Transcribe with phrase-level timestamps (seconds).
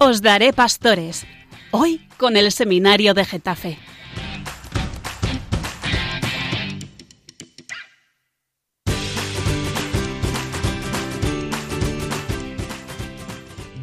[0.00, 1.26] Os daré pastores.
[1.72, 3.78] Hoy con el seminario de Getafe.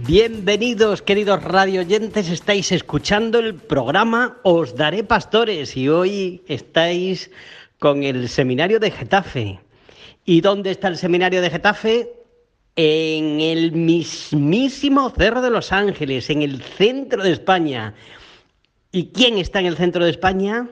[0.08, 2.30] Bienvenidos, queridos radio oyentes.
[2.30, 7.30] Estáis escuchando el programa Os Daré Pastores y hoy estáis
[7.78, 9.60] con el seminario de Getafe.
[10.24, 12.25] ¿Y dónde está el seminario de Getafe?
[12.76, 17.94] En el mismísimo Cerro de los Ángeles, en el centro de España.
[18.92, 20.70] ¿Y quién está en el centro de España?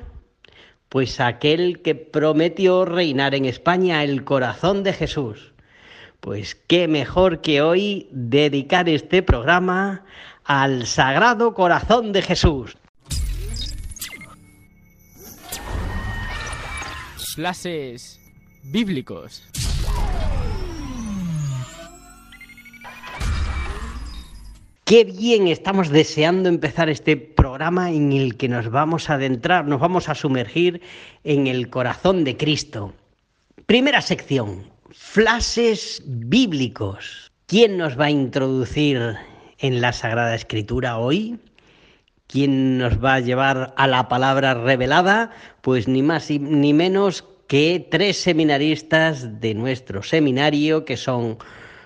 [0.90, 5.54] Pues aquel que prometió reinar en España, el corazón de Jesús.
[6.20, 10.06] Pues qué mejor que hoy dedicar este programa
[10.44, 12.78] al Sagrado Corazón de Jesús.
[17.36, 18.20] Clases
[18.64, 19.44] bíblicos.
[24.86, 29.80] Qué bien estamos deseando empezar este programa en el que nos vamos a adentrar, nos
[29.80, 30.82] vamos a sumergir
[31.24, 32.94] en el corazón de Cristo.
[33.66, 37.32] Primera sección, flashes bíblicos.
[37.46, 39.16] ¿Quién nos va a introducir
[39.60, 41.40] en la Sagrada Escritura hoy?
[42.28, 45.32] ¿Quién nos va a llevar a la palabra revelada?
[45.62, 51.38] Pues ni más ni menos que tres seminaristas de nuestro seminario, que son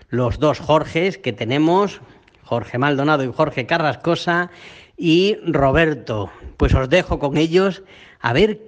[0.10, 2.02] los dos Jorges que tenemos,
[2.48, 4.50] Jorge Maldonado y Jorge Carrascosa,
[4.96, 6.32] y Roberto.
[6.56, 7.84] Pues os dejo con ellos
[8.20, 8.62] a ver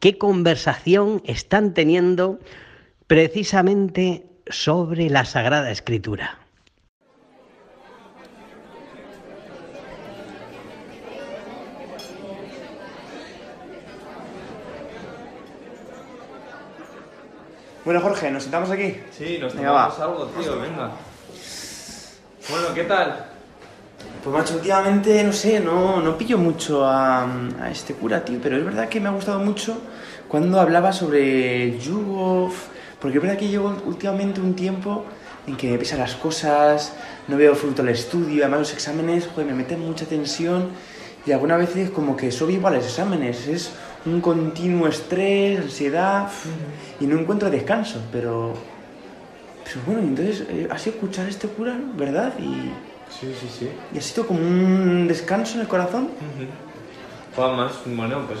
[0.00, 2.40] qué conversación están teniendo
[3.06, 6.38] precisamente sobre la Sagrada Escritura.
[17.84, 18.96] Bueno, Jorge, ¿nos sentamos aquí?
[19.10, 20.90] Sí, nos tomamos algo, tío, venga.
[22.46, 23.24] Bueno, ¿qué tal?
[24.22, 27.24] Pues macho, últimamente, no sé, no, no pillo mucho a,
[27.58, 29.78] a este cura, tío, pero es verdad que me ha gustado mucho
[30.28, 32.52] cuando hablaba sobre el yugo,
[33.00, 35.06] porque es verdad que llevo últimamente un tiempo
[35.46, 36.92] en que me pesan las cosas,
[37.28, 40.68] no veo fruto al estudio, además los exámenes, joder, me meten mucha tensión
[41.24, 43.70] y algunas veces como que igual a los exámenes, es
[44.04, 46.28] un continuo estrés, ansiedad
[47.00, 48.73] y no encuentro descanso, pero...
[49.64, 52.34] Pero bueno, entonces eh, sido escuchar a este cura, ¿verdad?
[52.38, 52.74] Y,
[53.08, 53.70] Sí, sí, sí.
[53.92, 56.10] y ha sido como un descanso en el corazón.
[57.34, 58.40] Juan, más, bueno, pues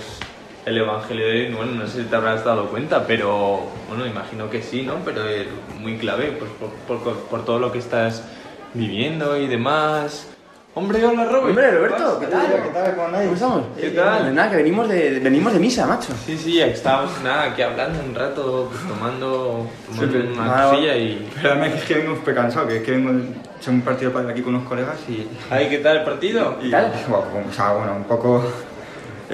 [0.66, 4.50] el Evangelio de hoy, bueno, no sé si te habrás dado cuenta, pero bueno, imagino
[4.50, 5.04] que sí, ¿no?
[5.04, 5.46] Pero es
[5.80, 6.70] muy clave, pues por,
[7.02, 8.24] por- por todo lo que estás
[8.72, 10.33] viviendo y demás.
[10.76, 11.44] Hombre, hola, Robert.
[11.50, 12.46] Hombre, Roberto, ¿Qué ¿qué tal?
[12.64, 12.94] ¿Qué tal?
[12.96, 13.24] ¿Cómo andáis?
[13.26, 13.62] ¿Cómo estamos?
[13.80, 14.22] ¿Qué tal?
[14.22, 16.12] Pues nada, que venimos de, venimos de misa, macho.
[16.26, 20.70] Sí, sí, estábamos nada, aquí hablando un rato, pues tomando, tomando Sí, una nada.
[20.70, 21.30] cosilla y...
[21.40, 24.42] Que es que vengo súper cansado, que es que vengo de un partido para aquí
[24.42, 25.28] con unos colegas y...
[25.48, 26.58] Ay, ¿qué tal el partido?
[26.60, 26.92] y tal?
[27.08, 28.44] bueno, o sea, bueno, un poco...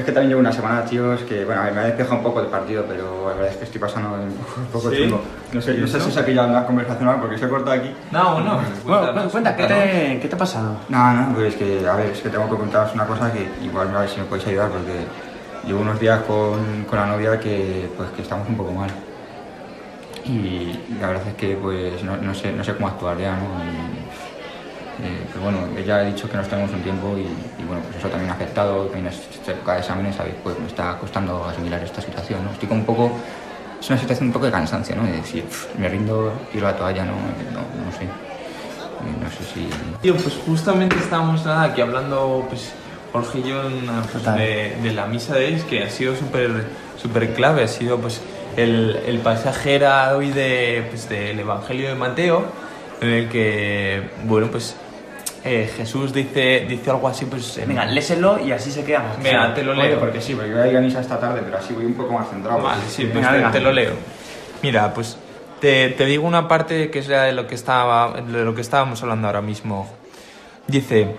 [0.01, 2.41] Es que también llevo una semana, tío, es que, bueno, me ha despejado un poco
[2.41, 4.97] del partido, pero la verdad es que estoy pasando un poco, un poco ¿Sí?
[4.97, 5.21] chungo.
[5.53, 7.95] No sé, no sé si se ha pillado o algo, porque se ha cortado aquí.
[8.11, 10.77] No, bueno, Bueno, cuenta, ¿qué te, ¿qué te ha pasado?
[10.89, 13.47] No, no, pues es que, a ver, es que tengo que contaros una cosa que
[13.63, 15.05] igual a ver si me podéis ayudar, porque
[15.67, 18.91] llevo unos días con, con la novia que, pues, que estamos un poco mal.
[20.25, 23.45] Y la verdad es que, pues, no, no sé, no sé cómo actuar ya, ¿no?
[23.65, 24.00] Y,
[25.03, 27.97] eh, pero bueno, ella ha dicho que nos tenemos un tiempo y, y, bueno, pues
[27.99, 30.35] eso también ha afectado, también es cerca de exámenes, ¿sabéis?
[30.43, 32.51] Pues me está costando asimilar esta situación, ¿no?
[32.53, 33.13] Estoy como un poco,
[33.81, 35.05] es una situación un poco de cansancio, ¿no?
[35.05, 37.13] De decir, "Pff, me rindo, tiro la toalla, ¿no?
[37.13, 38.05] No, no sé.
[38.05, 38.09] Eh,
[39.23, 39.69] No sé si...
[40.03, 42.73] Tío, pues justamente estábamos nada, aquí hablando, pues
[43.13, 43.63] Jorge y yo,
[44.13, 46.51] pues, de, de la misa de hoy, que ha sido súper
[47.01, 48.21] súper clave, ha sido pues
[48.59, 52.45] el, el pasaje era hoy de, pues, del Evangelio de Mateo,
[53.01, 54.77] en el que, bueno, pues
[55.45, 57.57] eh, Jesús dice, dice algo así, pues...
[57.59, 59.17] en- Venga, léselo y así se queda.
[59.23, 59.99] Venga, te lo leo.
[59.99, 62.13] porque sí, porque voy a ir a misa esta tarde, pero así voy un poco
[62.13, 62.63] más centrado.
[62.63, 63.51] Vale, sí, pues Venga, te, venga.
[63.53, 63.93] te lo leo.
[64.63, 65.17] Mira, pues
[65.61, 69.03] te, te digo una parte que es de lo que estaba de lo que estábamos
[69.03, 69.89] hablando ahora mismo.
[70.67, 71.17] Dice,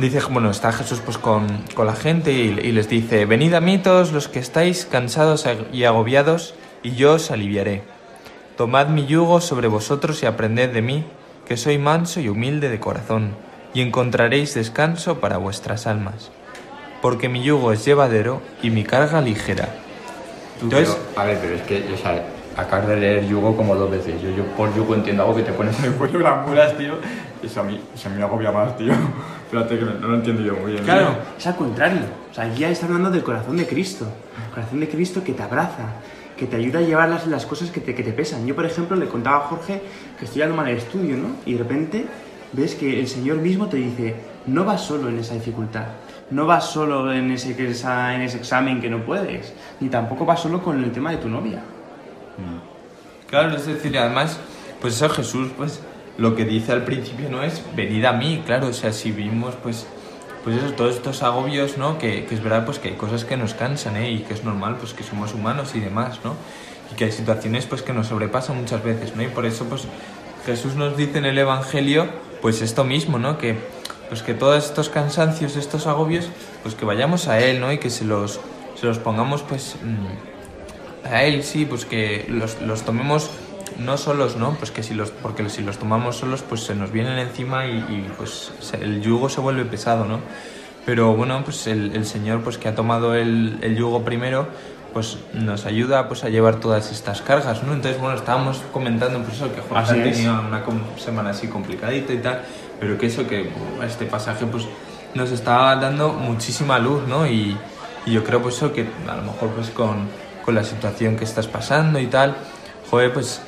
[0.00, 3.60] dice, bueno, está Jesús pues con, con la gente y, y les dice, venid a
[3.60, 7.82] mí todos los que estáis cansados y agobiados, y yo os aliviaré.
[8.56, 11.04] Tomad mi yugo sobre vosotros y aprended de mí,
[11.46, 13.30] que soy manso y humilde de corazón,
[13.74, 16.30] y encontraréis descanso para vuestras almas.
[17.02, 19.68] Porque mi yugo es llevadero y mi carga ligera.
[20.62, 22.24] Entonces, Pero, a ver, pero es que, o sea,
[22.56, 24.22] acabas de leer yugo como dos veces.
[24.22, 26.94] Yo, yo por yugo entiendo algo que te pones en el cuello las mulas, tío.
[27.42, 28.92] Eso a mí, eso a mí me agobia más, tío.
[29.44, 30.84] Espérate que no lo entiendo yo muy bien.
[30.84, 31.16] Claro.
[31.36, 32.00] Es al contrario.
[32.30, 34.06] O sea, ya está hablando del corazón de Cristo.
[34.46, 35.84] El corazón de Cristo que te abraza,
[36.36, 38.46] que te ayuda a llevar las, las cosas que te, que te pesan.
[38.46, 39.82] Yo, por ejemplo, le contaba a Jorge
[40.18, 41.28] que estoy dando mal el estudio, ¿no?
[41.44, 42.06] Y de repente
[42.54, 44.14] ves que el Señor mismo te dice,
[44.46, 45.86] no va solo en esa dificultad,
[46.30, 50.62] no va solo en ese, en ese examen que no puedes, ni tampoco va solo
[50.62, 51.62] con el tema de tu novia.
[53.28, 54.38] Claro, es decir, además,
[54.80, 55.80] pues eso Jesús, pues
[56.18, 59.54] lo que dice al principio no es venid a mí, claro, o sea, si vimos,
[59.62, 59.86] pues,
[60.44, 61.98] pues eso, todos estos agobios, ¿no?
[61.98, 64.10] Que, que es verdad, pues que hay cosas que nos cansan, ¿eh?
[64.10, 66.34] Y que es normal, pues que somos humanos y demás, ¿no?
[66.92, 69.22] Y que hay situaciones, pues que nos sobrepasan muchas veces, ¿no?
[69.22, 69.88] Y por eso, pues
[70.44, 72.06] Jesús nos dice en el Evangelio,
[72.44, 73.38] pues esto mismo, ¿no?
[73.38, 73.56] Que,
[74.10, 76.28] pues que todos estos cansancios, estos agobios,
[76.62, 77.72] pues que vayamos a Él, ¿no?
[77.72, 78.38] Y que se los,
[78.78, 83.30] se los pongamos, pues, mm, a Él, sí, pues que los, los tomemos
[83.78, 84.56] no solos, ¿no?
[84.58, 88.12] Pues que si los, porque si los tomamos solos, pues se nos vienen encima y,
[88.18, 90.20] pues el yugo se vuelve pesado, ¿no?
[90.84, 94.48] Pero bueno, pues el, el Señor, pues que ha tomado el, el, yugo primero,
[94.94, 97.74] pues nos ayuda pues a llevar todas estas cargas, ¿no?
[97.74, 100.62] Entonces, bueno, estábamos comentando pues eso, que Jorge ha tenido una
[100.96, 102.42] semana así complicadita y tal,
[102.80, 103.50] pero que eso, que
[103.84, 104.66] este pasaje pues
[105.14, 107.26] nos está dando muchísima luz, ¿no?
[107.26, 107.56] Y,
[108.06, 110.08] y yo creo pues eso, que a lo mejor pues con,
[110.44, 112.36] con la situación que estás pasando y tal,
[112.90, 113.42] joder, pues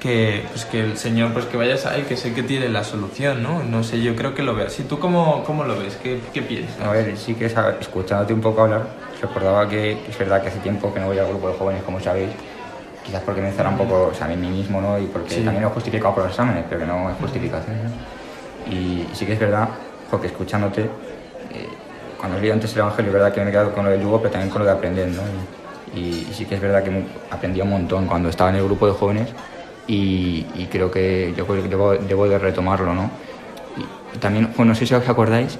[0.00, 2.84] que, pues que el Señor, pues que vayas a Él, que sé que tiene la
[2.84, 3.62] solución, ¿no?
[3.62, 4.78] No sé, yo creo que lo veas.
[4.78, 5.96] ¿Y tú cómo, cómo lo ves?
[6.02, 6.80] ¿Qué, ¿Qué, piensas?
[6.80, 8.86] A ver, sí que escuchándote un poco hablar,
[9.20, 12.00] recordaba que es verdad que hace tiempo que no voy al grupo de jóvenes, como
[12.00, 12.30] sabéis,
[13.04, 14.98] quizás porque me encerra un poco, o sea, a mí mismo, ¿no?
[14.98, 15.40] Y porque sí.
[15.42, 18.72] también lo he justificado por los exámenes, pero que no es justificación, ¿no?
[18.72, 19.68] Y sí que es verdad,
[20.10, 21.68] porque escuchándote, eh,
[22.18, 24.18] cuando leído antes el Evangelio, es verdad que me he quedado con lo del yugo,
[24.18, 25.22] pero también con lo de aprender, ¿no?
[25.94, 26.90] Y, y sí que es verdad que
[27.30, 29.28] aprendí un montón cuando estaba en el grupo de jóvenes
[29.86, 33.10] y, y, creo que yo debo, debo de retomarlo, ¿no?
[33.76, 35.58] Y, también, bueno, no sé si os acordáis,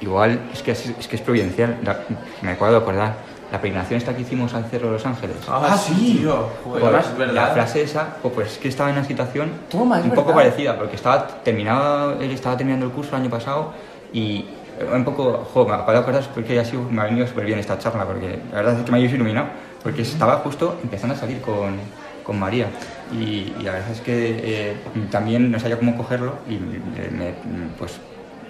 [0.00, 2.00] igual es que es, es que es providencial, la,
[2.42, 3.14] me acuerdo de acordar,
[3.50, 5.36] la peregrinación esta que hicimos al Cerro de los Ángeles.
[5.46, 6.48] Ah, sí, tío.
[6.64, 6.82] Pues,
[7.16, 10.32] pues, la frase esa, pues, pues, es que estaba en una situación Toma, un poco
[10.32, 13.72] parecida, porque estaba, terminaba, él estaba terminando el curso el año pasado
[14.12, 14.46] y
[14.90, 17.58] un poco, jo, me acabo de acordar porque ha sido, me ha venido súper bien
[17.58, 19.48] esta charla, porque la verdad es que me ha iluminado,
[19.82, 21.78] porque estaba justo empezando a salir con,
[22.24, 22.68] con María.
[23.12, 24.76] Y, y, la verdad es que eh,
[25.10, 27.34] también no sabía cómo cogerlo y me,
[27.78, 28.00] pues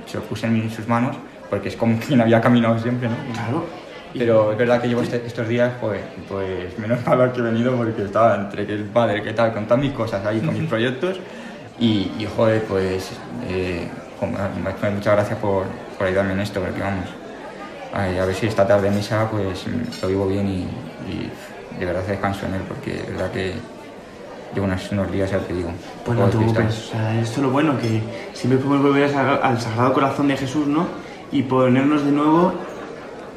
[0.06, 1.16] se lo puse en sus manos
[1.50, 3.16] porque es como quien había caminado siempre, ¿no?
[3.32, 3.66] Claro.
[4.14, 7.76] Pero es verdad que llevo este, estos días, pues, pues menos mal que he venido
[7.76, 10.68] porque estaba entre que el padre, que tal, con todas mis cosas ahí, con mis
[10.68, 11.18] proyectos
[11.78, 13.10] y, y joder, pues
[13.48, 13.88] eh,
[14.20, 15.64] muchas gracias por,
[15.98, 17.06] por, ayudarme en esto, porque vamos,
[17.92, 19.64] a ver si esta tarde misa pues
[20.00, 20.60] lo vivo bien y,
[21.10, 23.54] y de verdad descanso en él, porque es verdad que
[24.54, 25.70] llevo unos, unos días, ya te digo.
[26.04, 28.02] Pues no te preocupes, o sea, esto es lo bueno, que
[28.32, 30.86] siempre podemos volver al Sagrado Corazón de Jesús, ¿no?
[31.30, 32.52] Y ponernos de nuevo,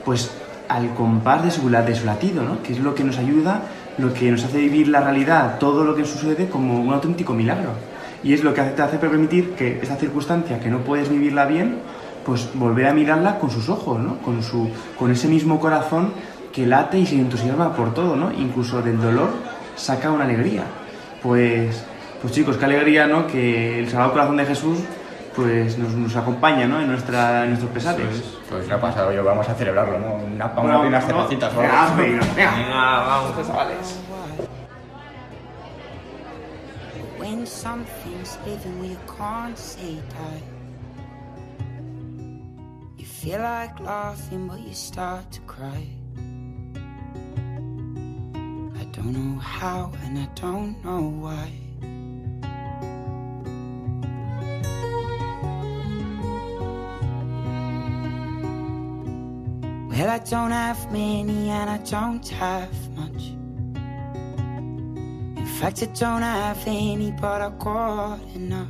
[0.03, 0.31] pues,
[0.67, 2.62] al compás de su, de su latido, ¿no?
[2.62, 3.62] Que es lo que nos ayuda,
[3.97, 7.69] lo que nos hace vivir la realidad, todo lo que sucede como un auténtico milagro.
[8.23, 11.77] Y es lo que te hace permitir que esa circunstancia que no puedes vivirla bien,
[12.25, 14.17] pues volver a mirarla con sus ojos, ¿no?
[14.17, 16.12] Con, su, con ese mismo corazón
[16.51, 18.31] que late y se entusiasma por todo, ¿no?
[18.31, 19.29] Incluso del dolor
[19.75, 20.63] saca una alegría.
[21.25, 21.83] Pues,
[22.22, 23.25] pues chicos, qué alegría, ¿no?
[23.25, 24.77] Que el Sagrado Corazón de Jesús
[25.36, 26.80] pues nos, nos acompaña, ¿no?
[26.80, 28.06] En, nuestra, en nuestros pesares.
[28.06, 30.13] Pues, pues no ha pasado yo, vamos a celebrarlo, ¿no?
[30.13, 31.56] Una, una, no, unas no, cervecitas.
[31.56, 34.00] Venga, venga, venga, vamos, chavales.
[37.20, 40.44] When something's living we can't say die
[42.98, 46.04] You feel like laughing but you start to cry
[48.92, 51.51] don't know how and I don't know why.
[59.89, 63.24] Well, I don't have many and I don't have much.
[65.38, 68.68] In fact, I don't have any, but I got enough.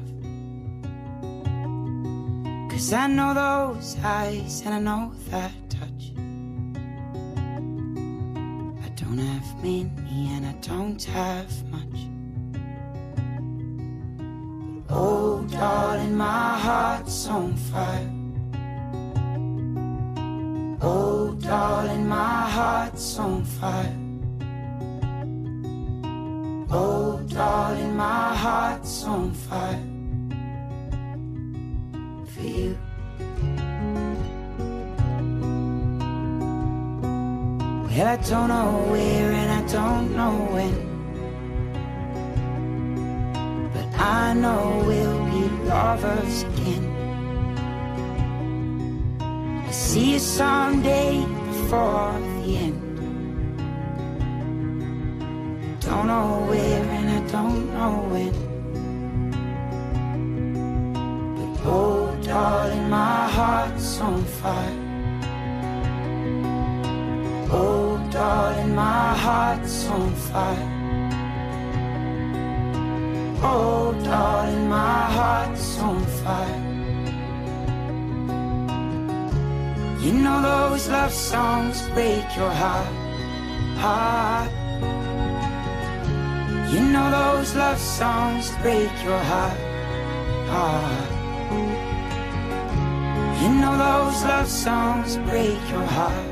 [2.70, 5.65] Cause I know those eyes and I know that
[9.06, 9.92] don't have many
[10.34, 12.10] and I don't have much.
[14.88, 18.12] But Oh, darling, my heart's on fire.
[20.82, 24.05] Oh, darling, my heart's on fire.
[37.96, 40.76] Well, I don't know where and I don't know when.
[43.72, 46.84] But I know we'll be lovers again.
[49.66, 52.82] I see you someday before the end.
[55.80, 58.34] Don't know where and I don't know when.
[61.38, 62.90] But oh, darling.
[62.90, 64.85] My heart's on fire.
[67.52, 70.72] Oh, darling, my heart's on fire.
[73.44, 76.62] Oh, darling, my heart's on fire.
[80.02, 82.88] You know those love songs break your heart,
[83.78, 84.52] heart.
[86.72, 89.58] You know those love songs break your heart,
[90.50, 91.12] heart.
[93.42, 96.26] You know those love songs break your heart,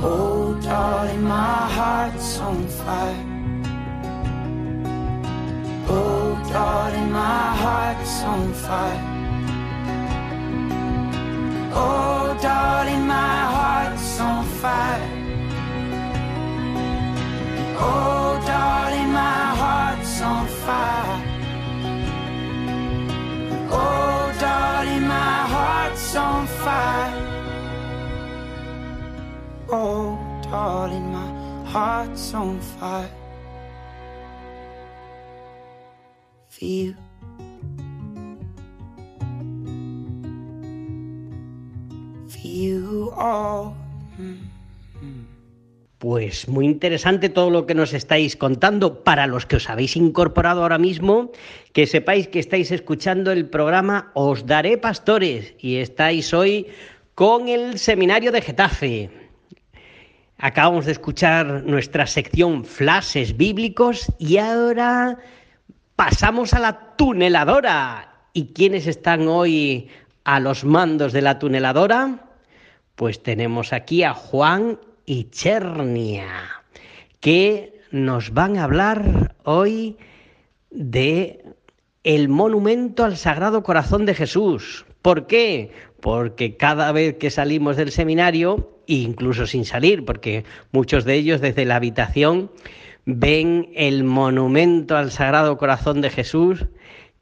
[0.00, 3.24] Oh, darling, my heart's on fire.
[5.88, 9.17] Oh, darling, my heart's on fire.
[30.68, 31.24] Darling, my
[31.64, 33.08] heart's on fire.
[36.50, 36.64] For
[42.44, 43.10] you.
[43.16, 43.72] All.
[45.96, 49.02] Pues muy interesante todo lo que nos estáis contando.
[49.04, 51.32] Para los que os habéis incorporado ahora mismo,
[51.72, 56.66] que sepáis que estáis escuchando el programa Os Daré Pastores y estáis hoy
[57.14, 59.17] con el Seminario de Getafe.
[60.40, 65.18] Acabamos de escuchar nuestra sección Flashes Bíblicos y ahora
[65.96, 68.12] pasamos a la tuneladora.
[68.32, 69.88] ¿Y quiénes están hoy
[70.22, 72.30] a los mandos de la tuneladora?
[72.94, 76.28] Pues tenemos aquí a Juan y Chernia,
[77.18, 79.98] que nos van a hablar hoy
[80.70, 81.44] de
[82.04, 84.86] el monumento al Sagrado Corazón de Jesús.
[85.02, 85.72] ¿Por qué?
[86.00, 91.64] Porque cada vez que salimos del seminario, incluso sin salir, porque muchos de ellos desde
[91.64, 92.50] la habitación
[93.04, 96.66] ven el monumento al Sagrado Corazón de Jesús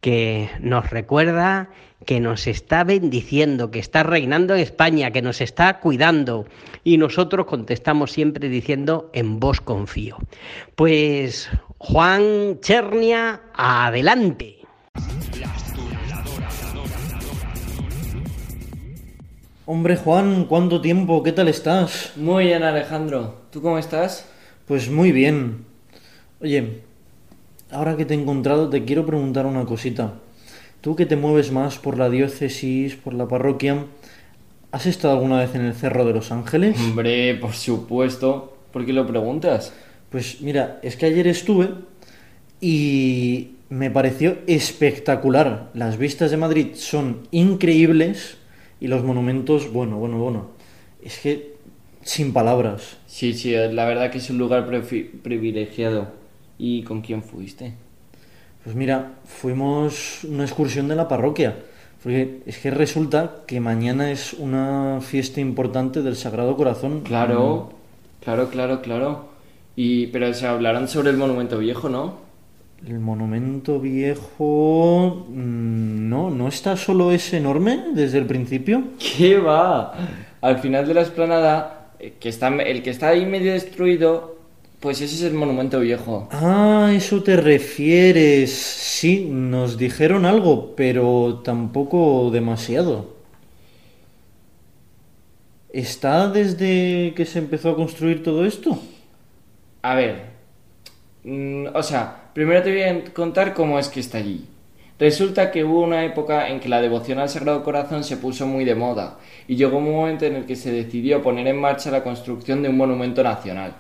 [0.00, 1.70] que nos recuerda
[2.04, 6.46] que nos está bendiciendo, que está reinando en España, que nos está cuidando.
[6.84, 10.18] Y nosotros contestamos siempre diciendo, en vos confío.
[10.76, 14.65] Pues Juan Chernia, adelante.
[19.68, 21.24] Hombre Juan, ¿cuánto tiempo?
[21.24, 22.12] ¿Qué tal estás?
[22.14, 23.40] Muy bien, Alejandro.
[23.50, 24.28] ¿Tú cómo estás?
[24.64, 25.64] Pues muy bien.
[26.40, 26.82] Oye,
[27.72, 30.20] ahora que te he encontrado te quiero preguntar una cosita.
[30.80, 33.86] Tú que te mueves más por la diócesis, por la parroquia,
[34.70, 36.78] ¿has estado alguna vez en el Cerro de los Ángeles?
[36.78, 38.56] Hombre, por supuesto.
[38.72, 39.72] ¿Por qué lo preguntas?
[40.10, 41.70] Pues mira, es que ayer estuve
[42.60, 45.70] y me pareció espectacular.
[45.74, 48.36] Las vistas de Madrid son increíbles
[48.80, 50.46] y los monumentos, bueno, bueno, bueno.
[51.02, 51.54] Es que
[52.02, 52.98] sin palabras.
[53.06, 56.08] Sí, sí, la verdad que es un lugar privilegiado.
[56.58, 57.74] ¿Y con quién fuiste?
[58.64, 61.56] Pues mira, fuimos una excursión de la parroquia.
[62.02, 67.00] Porque es que resulta que mañana es una fiesta importante del Sagrado Corazón.
[67.00, 67.72] Claro,
[68.20, 69.28] claro, claro, claro.
[69.74, 72.25] Y, pero se hablarán sobre el monumento viejo, ¿no?
[72.84, 75.26] El monumento viejo...
[75.28, 78.84] mm, No, no está solo ese enorme desde el principio.
[78.98, 79.92] ¿Qué va?
[80.40, 84.36] Al final de la esplanada, eh, que está, el que está ahí medio destruido,
[84.80, 86.28] pues ese es el monumento viejo.
[86.30, 88.52] Ah, eso te refieres.
[88.52, 93.16] Sí, nos dijeron algo, pero tampoco demasiado.
[95.72, 98.78] ¿Está desde que se empezó a construir todo esto?
[99.82, 100.14] A ver,
[101.24, 104.44] mm, o sea, primero te voy a contar cómo es que está allí.
[104.98, 108.66] Resulta que hubo una época en que la devoción al Sagrado Corazón se puso muy
[108.66, 112.02] de moda y llegó un momento en el que se decidió poner en marcha la
[112.02, 113.74] construcción de un monumento nacional.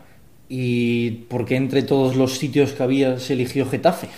[0.48, 4.08] ¿Y por qué entre todos los sitios que había se eligió Getafe?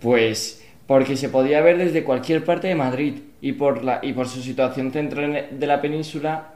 [0.00, 4.26] Pues porque se podía ver desde cualquier parte de Madrid y por, la, y por
[4.26, 6.54] su situación central de la península.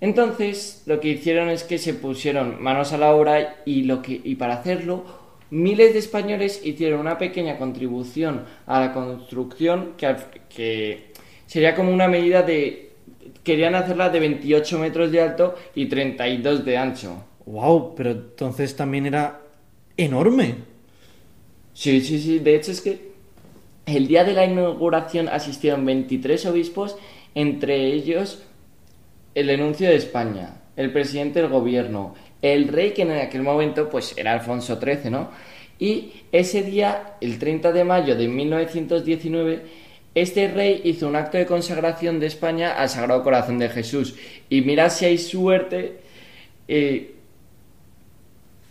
[0.00, 4.20] Entonces lo que hicieron es que se pusieron manos a la obra y, lo que,
[4.24, 10.16] y para hacerlo miles de españoles hicieron una pequeña contribución a la construcción que,
[10.48, 11.12] que
[11.46, 12.92] sería como una medida de...
[13.42, 17.24] Querían hacerla de 28 metros de alto y 32 de ancho.
[17.46, 17.94] ¡Wow!
[17.94, 19.40] Pero entonces también era
[19.96, 20.54] enorme.
[21.72, 22.38] Sí, sí, sí.
[22.40, 23.08] De hecho es que
[23.86, 26.96] el día de la inauguración asistieron 23 obispos,
[27.34, 28.42] entre ellos
[29.34, 34.14] el enuncio de España, el presidente del gobierno, el rey que en aquel momento pues
[34.16, 35.30] era Alfonso XIII, ¿no?
[35.78, 39.62] Y ese día, el 30 de mayo de 1919,
[40.14, 44.16] este rey hizo un acto de consagración de España al Sagrado Corazón de Jesús.
[44.48, 46.00] Y mira si hay suerte.
[46.68, 47.14] eh,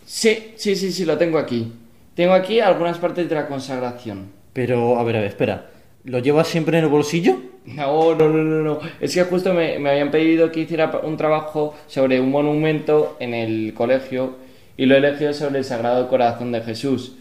[0.05, 1.71] Sí, sí, sí, sí, lo tengo aquí.
[2.15, 4.31] Tengo aquí algunas partes de la consagración.
[4.53, 5.69] Pero, a ver, a ver, espera.
[6.03, 7.37] ¿Lo llevas siempre en el bolsillo?
[7.67, 8.79] No, no, no, no, no.
[9.01, 13.33] Es que justo me, me habían pedido que hiciera un trabajo sobre un monumento en
[13.33, 14.37] el colegio
[14.77, 17.17] y lo he elegido sobre el Sagrado Corazón de Jesús,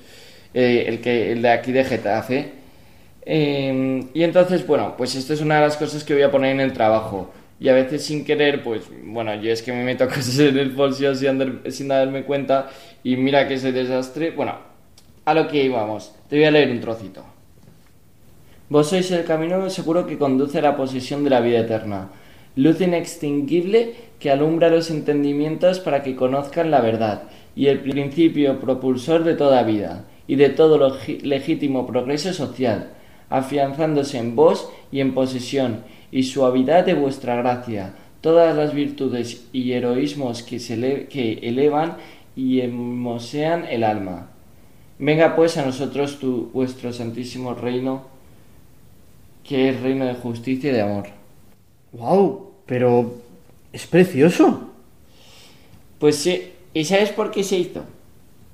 [0.54, 2.52] eh, el, que, el de aquí de Getafe.
[3.22, 6.52] Eh, y entonces, bueno, pues esto es una de las cosas que voy a poner
[6.52, 7.32] en el trabajo.
[7.58, 10.70] Y a veces sin querer, pues bueno, yo es que me meto cosas en el
[10.70, 12.70] bolsillo sin, sin darme cuenta
[13.02, 14.30] y mira que ese desastre.
[14.30, 14.54] Bueno,
[15.24, 16.14] a lo que íbamos.
[16.28, 17.35] Te voy a leer un trocito.
[18.68, 22.10] Vos sois el camino seguro que conduce a la posesión de la vida eterna,
[22.56, 27.22] luz inextinguible que alumbra los entendimientos para que conozcan la verdad,
[27.54, 32.90] y el principio propulsor de toda vida y de todo lo legítimo progreso social,
[33.30, 39.72] afianzándose en vos y en posesión y suavidad de vuestra gracia, todas las virtudes y
[39.72, 41.98] heroísmos que, se que elevan
[42.34, 44.30] y hermosean el alma.
[44.98, 48.15] Venga pues a nosotros tu, vuestro santísimo reino,
[49.46, 51.06] que es reino de justicia y de amor.
[51.92, 52.50] ¡Wow!
[52.66, 53.14] Pero
[53.72, 54.70] es precioso.
[55.98, 57.84] Pues sí, ¿y sabes por qué se hizo?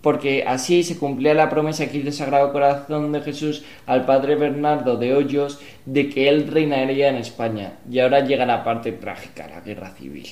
[0.00, 4.34] Porque así se cumplía la promesa que hizo el Sagrado Corazón de Jesús al Padre
[4.34, 7.74] Bernardo de Hoyos de que él reinaría en España.
[7.90, 10.28] Y ahora llega la parte trágica, la guerra civil.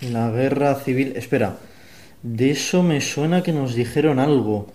[0.00, 1.14] La guerra civil.
[1.16, 1.56] Espera.
[2.22, 4.66] De eso me suena que nos dijeron algo.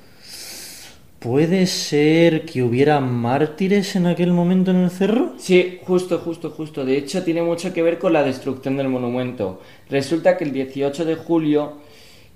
[1.23, 5.33] ¿Puede ser que hubiera mártires en aquel momento en el cerro?
[5.37, 6.83] Sí, justo, justo, justo.
[6.83, 9.61] De hecho, tiene mucho que ver con la destrucción del monumento.
[9.89, 11.73] Resulta que el 18 de julio,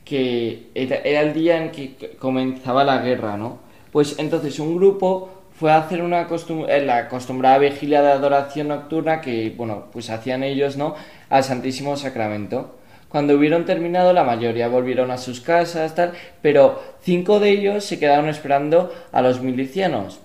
[0.05, 3.59] que era, el día en que comenzaba la guerra, ¿no?
[3.91, 8.69] Pues entonces un grupo fue a hacer una costum- eh, la acostumbrada vigilia de adoración
[8.69, 10.95] nocturna que, bueno, pues hacían ellos, ¿no?
[11.29, 12.76] Al Santísimo Sacramento.
[13.09, 17.99] Cuando hubieron terminado, la mayoría volvieron a sus casas, tal, pero cinco de ellos se
[17.99, 20.19] quedaron esperando a los milicianos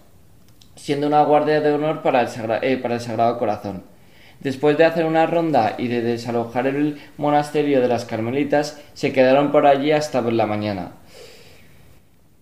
[0.76, 2.28] siendo una guardia de honor para el,
[2.62, 3.84] eh, para el Sagrado Corazón.
[4.40, 9.52] Después de hacer una ronda y de desalojar el monasterio de las Carmelitas, se quedaron
[9.52, 10.92] por allí hasta por la mañana.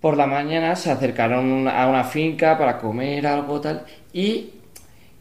[0.00, 4.50] Por la mañana se acercaron a una finca para comer algo tal y,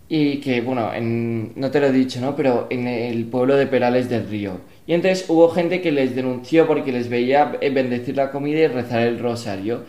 [0.10, 2.36] y que, bueno, en- no te lo he dicho, ¿no?
[2.36, 4.62] Pero en el pueblo de Perales del Río.
[4.90, 8.66] Y entonces hubo gente que les denunció porque les veía eh, bendecir la comida y
[8.68, 9.84] rezar el rosario.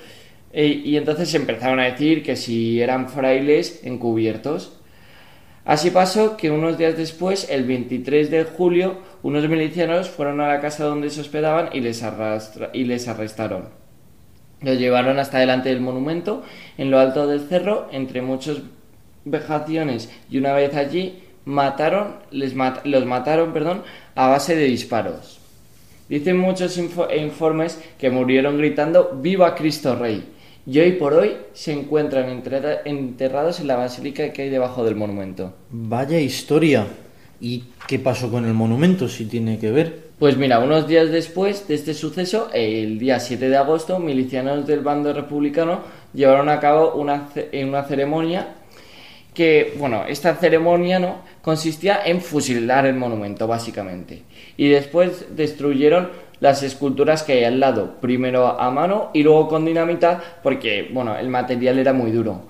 [0.52, 4.78] E- y entonces empezaron a decir que si eran frailes encubiertos.
[5.64, 10.60] Así pasó que unos días después, el 23 de julio, unos milicianos fueron a la
[10.60, 12.04] casa donde se hospedaban y les,
[12.74, 13.70] y les arrestaron.
[14.60, 16.42] Los llevaron hasta delante del monumento,
[16.76, 18.58] en lo alto del cerro, entre muchas
[19.24, 23.82] vejaciones, y una vez allí mataron, les los mataron perdón,
[24.20, 25.38] a base de disparos.
[26.08, 30.22] Dicen muchos info- informes que murieron gritando ¡Viva Cristo Rey!
[30.66, 34.94] Y hoy por hoy se encuentran enterra- enterrados en la basílica que hay debajo del
[34.94, 35.54] monumento.
[35.70, 36.86] Vaya historia.
[37.40, 40.10] ¿Y qué pasó con el monumento si tiene que ver?
[40.18, 44.80] Pues mira, unos días después de este suceso, el día 7 de agosto, milicianos del
[44.80, 45.80] bando republicano
[46.12, 48.48] llevaron a cabo una, ce- una ceremonia
[49.34, 54.22] que, bueno, esta ceremonia no consistía en fusilar el monumento, básicamente.
[54.56, 59.64] Y después destruyeron las esculturas que hay al lado, primero a mano y luego con
[59.64, 62.42] dinamita, porque, bueno, el material era muy duro.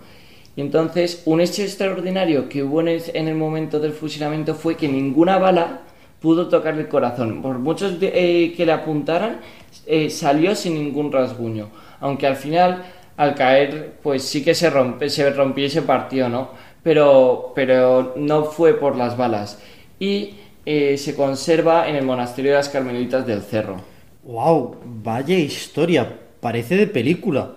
[0.57, 4.77] Y entonces, un hecho extraordinario que hubo en el, en el momento del fusilamiento fue
[4.77, 5.81] que ninguna bala
[6.21, 7.43] pudo tocar el corazón.
[7.43, 9.41] Por muchos eh, que le apuntaran,
[9.87, 11.69] eh, salió sin ningún rasguño.
[12.01, 12.85] Aunque al final,
[13.17, 16.51] al caer, pues sí que se, rompe, se rompió y se partió, ¿no?
[16.83, 19.59] Pero, pero no fue por las balas.
[19.99, 23.77] Y eh, se conserva en el monasterio de las Carmelitas del Cerro.
[24.25, 24.77] ¡Wow!
[24.85, 26.19] Vaya historia.
[26.41, 27.53] Parece de película.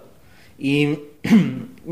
[0.57, 0.97] ¿Y,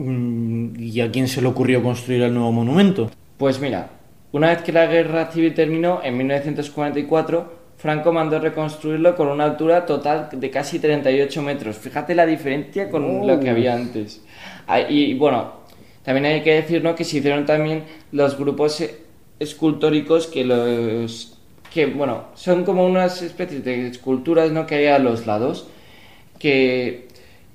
[0.78, 3.10] ¿Y a quién se le ocurrió construir el nuevo monumento?
[3.38, 3.90] Pues mira,
[4.32, 9.86] una vez que la guerra civil terminó, en 1944, Franco mandó reconstruirlo con una altura
[9.86, 11.78] total de casi 38 metros.
[11.78, 14.22] Fíjate la diferencia con lo que había antes.
[14.68, 15.61] Ah, Y, bueno,
[16.04, 18.96] también hay que decir que se hicieron también los grupos eh,
[19.40, 21.38] escultóricos que los
[21.74, 24.66] que bueno son como unas especies de esculturas ¿no?
[24.66, 25.68] que hay a los lados
[26.38, 27.08] que,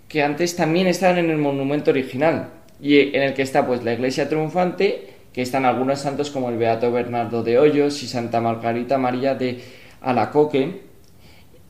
[0.09, 3.92] que antes también estaban en el monumento original y en el que está pues la
[3.92, 8.96] iglesia triunfante que están algunos santos como el Beato Bernardo de Hoyos y Santa Margarita
[8.96, 9.61] María de
[10.00, 10.80] Alacoque,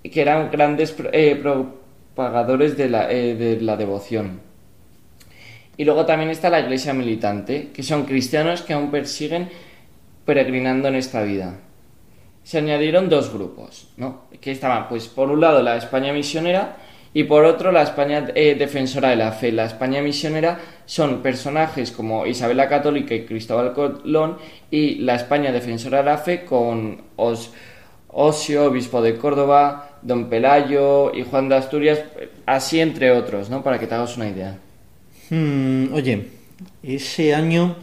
[0.04, 4.45] que eran grandes eh, propagadores de la, eh, de la devoción.
[5.76, 9.50] Y luego también está la iglesia militante, que son cristianos que aún persiguen
[10.24, 11.58] peregrinando en esta vida.
[12.42, 14.22] Se añadieron dos grupos, ¿no?
[14.40, 16.76] Que estaban, pues, por un lado la España misionera
[17.12, 19.52] y por otro la España eh, defensora de la fe.
[19.52, 24.38] La España misionera son personajes como Isabel la Católica y Cristóbal Colón
[24.70, 27.52] y la España defensora de la fe con Os,
[28.08, 32.00] Osio, obispo de Córdoba, Don Pelayo y Juan de Asturias,
[32.46, 33.62] así entre otros, ¿no?
[33.62, 34.58] Para que te hagas una idea.
[35.30, 36.28] Hmm, oye,
[36.82, 37.76] ese año,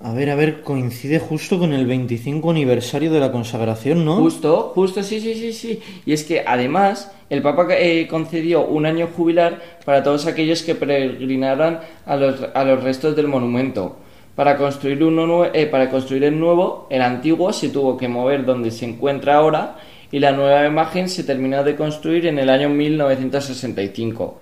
[0.00, 4.16] a ver, a ver, coincide justo con el 25 aniversario de la consagración, ¿no?
[4.16, 5.80] Justo, justo, sí, sí, sí, sí.
[6.04, 10.74] Y es que además el Papa eh, concedió un año jubilar para todos aquellos que
[10.74, 13.96] peregrinaran a los, a los restos del monumento.
[14.34, 18.70] Para construir, uno, eh, para construir el nuevo, el antiguo se tuvo que mover donde
[18.70, 19.76] se encuentra ahora
[20.12, 24.40] y la nueva imagen se terminó de construir en el año 1965.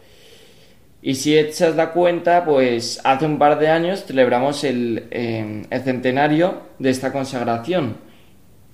[1.01, 5.83] Y si echas la cuenta, pues hace un par de años celebramos el, eh, el
[5.83, 7.99] centenario de esta consagración,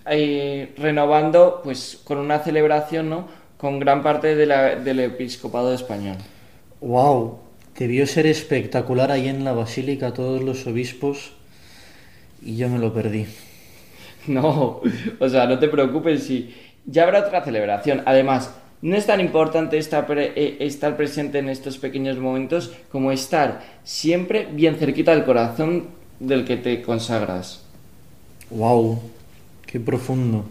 [0.06, 3.28] eh, renovando pues con una celebración ¿no?
[3.58, 6.18] con gran parte de la- del episcopado español.
[6.80, 7.40] ¡Wow!
[7.76, 11.32] Debió ser espectacular ahí en la basílica, todos los obispos,
[12.42, 13.26] y yo me lo perdí.
[14.26, 14.80] No,
[15.20, 16.54] o sea, no te preocupes si
[16.86, 18.02] ya habrá otra celebración.
[18.06, 23.12] Además, no es tan importante estar, pre- eh, estar presente en estos pequeños momentos como
[23.12, 25.86] estar siempre bien cerquita del corazón
[26.20, 27.62] del que te consagras.
[28.50, 29.00] ¡Wow!
[29.64, 30.44] ¡Qué profundo!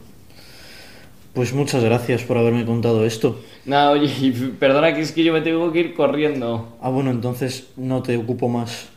[1.33, 3.39] Pues muchas gracias por haberme contado esto.
[3.65, 6.75] Nada, oye, y perdona que es que yo me tengo que ir corriendo.
[6.81, 8.87] Ah, bueno, entonces no te ocupo más.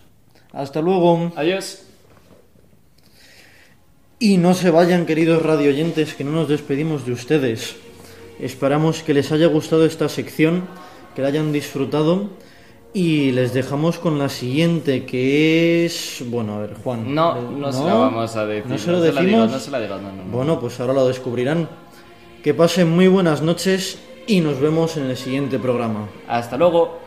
[0.53, 1.31] Hasta luego.
[1.37, 1.83] Adiós.
[4.19, 7.77] Y no se vayan, queridos radioyentes, que no nos despedimos de ustedes.
[8.41, 10.65] Esperamos que les haya gustado esta sección,
[11.15, 12.31] que la hayan disfrutado.
[12.93, 16.23] Y les dejamos con la siguiente, que es...
[16.29, 17.15] Bueno, a ver, Juan.
[17.15, 18.71] No, ¿le- no, se la vamos a decir.
[18.71, 19.51] ¿No se lo decimos?
[19.51, 20.31] no se la digo, no, no, no.
[20.33, 21.69] Bueno, pues ahora lo descubrirán.
[22.43, 26.09] Que pasen muy buenas noches y nos vemos en el siguiente programa.
[26.27, 26.99] Hasta luego.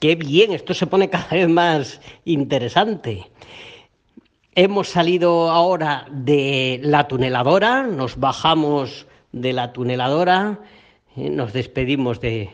[0.00, 3.30] Qué bien, esto se pone cada vez más interesante.
[4.54, 10.58] Hemos salido ahora de la tuneladora, nos bajamos de la tuneladora,
[11.16, 12.50] eh, nos despedimos de,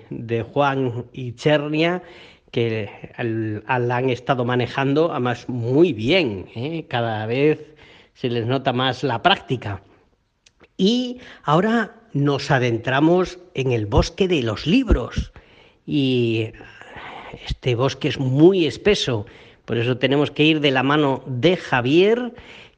[0.53, 2.03] Juan y Chernia,
[2.51, 6.87] que la han estado manejando además muy bien, ¿eh?
[6.89, 7.75] cada vez
[8.15, 9.83] se les nota más la práctica.
[10.77, 15.33] Y ahora nos adentramos en el bosque de los libros.
[15.87, 16.49] Y
[17.47, 19.27] este bosque es muy espeso,
[19.65, 22.35] por eso tenemos que ir de la mano de Javier,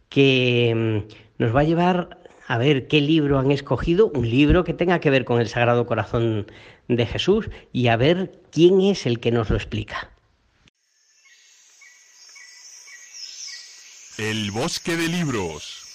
[0.08, 4.72] que mm, nos va a llevar a ver qué libro han escogido, un libro que
[4.72, 6.46] tenga que ver con el Sagrado Corazón
[6.88, 10.10] de Jesús y a ver quién es el que nos lo explica.
[14.16, 15.87] El bosque de libros.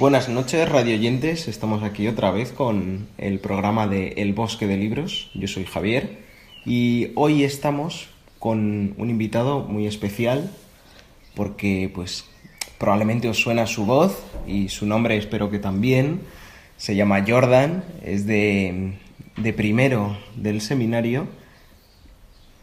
[0.00, 1.46] Buenas noches, radioyentes.
[1.46, 5.30] Estamos aquí otra vez con el programa de El Bosque de Libros.
[5.34, 6.20] Yo soy Javier
[6.64, 8.08] y hoy estamos
[8.38, 10.50] con un invitado muy especial
[11.34, 12.24] porque pues
[12.78, 16.22] probablemente os suena su voz y su nombre espero que también.
[16.78, 18.94] Se llama Jordan, es de,
[19.36, 21.26] de primero del seminario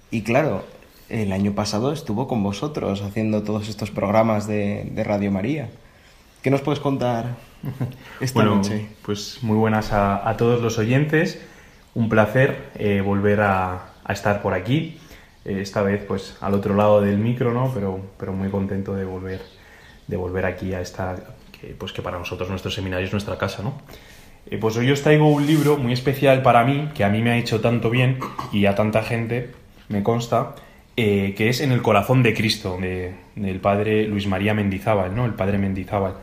[0.09, 0.65] y claro,
[1.07, 5.69] el año pasado estuvo con vosotros haciendo todos estos programas de, de Radio María.
[6.47, 7.35] ¿Qué nos puedes contar
[8.21, 8.87] esta bueno, noche?
[9.01, 11.41] Pues muy buenas a, a todos los oyentes.
[11.93, 14.97] Un placer eh, volver a, a, estar por aquí.
[15.43, 17.73] Eh, esta vez, pues, al otro lado del micro, ¿no?
[17.73, 19.41] Pero, pero muy contento de volver,
[20.07, 21.17] de volver aquí a esta,
[21.51, 23.81] que, pues que para nosotros nuestro seminario es nuestra casa, ¿no?
[24.49, 27.31] Eh, pues hoy os traigo un libro muy especial para mí, que a mí me
[27.31, 28.19] ha hecho tanto bien
[28.53, 29.51] y a tanta gente,
[29.89, 30.55] me consta,
[30.95, 35.25] que es En el corazón de Cristo, de, del padre Luis María Mendizábal, ¿no?
[35.25, 36.15] El padre Mendizábal.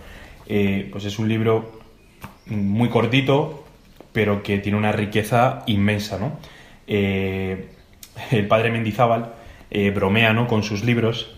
[0.46, 1.80] Eh, pues es un libro
[2.46, 3.64] muy cortito,
[4.12, 6.38] pero que tiene una riqueza inmensa, ¿no?
[6.86, 7.68] Eh,
[8.30, 9.34] el padre Mendizábal
[9.70, 10.46] eh, bromea, ¿no?
[10.46, 11.30] Con sus libros,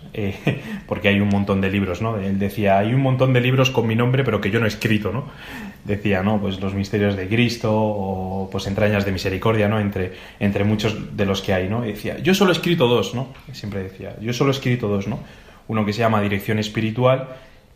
[0.87, 2.19] porque hay un montón de libros, ¿no?
[2.19, 4.69] Él decía, hay un montón de libros con mi nombre, pero que yo no he
[4.69, 5.27] escrito, ¿no?
[5.85, 6.41] Decía, ¿no?
[6.41, 9.79] Pues los misterios de Cristo o pues entrañas de misericordia, ¿no?
[9.79, 11.83] Entre, entre muchos de los que hay, ¿no?
[11.83, 13.29] Decía, yo solo he escrito dos, ¿no?
[13.53, 15.21] Siempre decía, yo solo he escrito dos, ¿no?
[15.69, 17.29] Uno que se llama Dirección Espiritual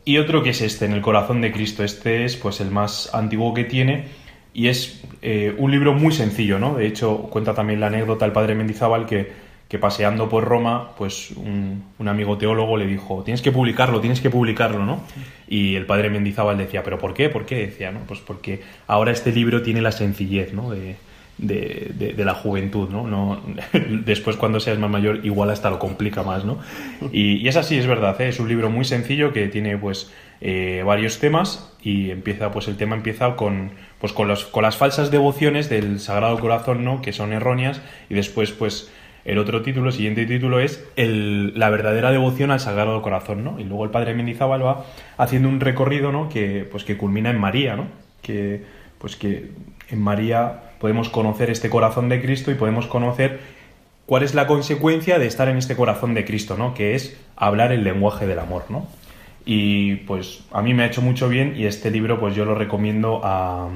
[0.05, 1.85] y otro que es este, En el corazón de Cristo.
[1.85, 4.07] Este es pues el más antiguo que tiene
[4.53, 6.75] y es eh, un libro muy sencillo, ¿no?
[6.75, 9.33] De hecho, cuenta también la anécdota el padre Mendizábal que,
[9.69, 14.31] que paseando por Roma, pues un, amigo teólogo le dijo, tienes que publicarlo, tienes que
[14.31, 15.03] publicarlo, ¿no?
[15.49, 17.29] Y el padre Mendizábal decía, ¿pero por qué?
[17.29, 17.67] ¿Por qué?
[17.67, 18.01] Decía, ¿no?
[18.01, 20.71] Pues porque ahora este libro tiene la sencillez, ¿no?
[20.71, 20.97] De,
[21.41, 23.07] de, la juventud, ¿no?
[23.07, 23.41] no
[24.05, 26.59] después cuando seas más mayor igual hasta lo complica más, ¿no?
[27.13, 28.29] Y, y es así, es verdad, ¿eh?
[28.29, 32.77] es un libro muy sencillo que tiene pues eh, varios temas y empieza pues el
[32.77, 37.03] tema empieza con pues con, los, con las falsas devociones del Sagrado Corazón, ¿no?
[37.03, 38.91] Que son erróneas y después pues
[39.27, 43.61] el otro título, el siguiente título es el, la verdadera devoción al Sagrado Corazón, ¿no?
[43.61, 44.87] Y luego el padre Mendizábal va
[45.19, 46.31] haciendo un recorrido, ¿no?
[46.31, 47.89] Que pues que culmina en María, ¿no?
[48.23, 48.63] Que
[48.99, 49.51] pues que
[49.91, 53.39] en María podemos conocer este corazón de Cristo y podemos conocer
[54.07, 56.75] cuál es la consecuencia de estar en este corazón de Cristo, ¿no?
[56.75, 58.89] Que es hablar el lenguaje del amor, ¿no?
[59.45, 62.55] Y pues a mí me ha hecho mucho bien y este libro pues yo lo
[62.55, 63.69] recomiendo a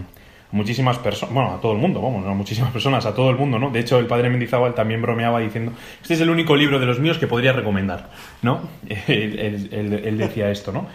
[0.51, 3.59] muchísimas personas, bueno, a todo el mundo, vamos, a muchísimas personas, a todo el mundo,
[3.59, 3.71] ¿no?
[3.71, 7.01] De hecho, el padre Mendizábal también bromeaba diciendo, este es el único libro de los
[7.01, 8.61] míos que podría recomendar, ¿no?
[9.09, 10.87] él, él, decía esto, ¿no?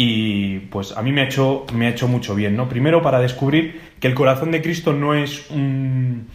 [0.00, 3.18] Y pues a mí me ha hecho me ha hecho mucho bien no primero para
[3.18, 6.28] descubrir que el corazón de Cristo no es un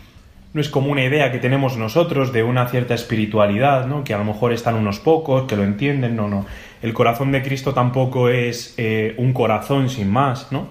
[0.54, 4.18] no es como una idea que tenemos nosotros de una cierta espiritualidad no que a
[4.18, 6.46] lo mejor están unos pocos que lo entienden no no.
[6.82, 10.68] El corazón de Cristo tampoco es eh, un corazón sin más no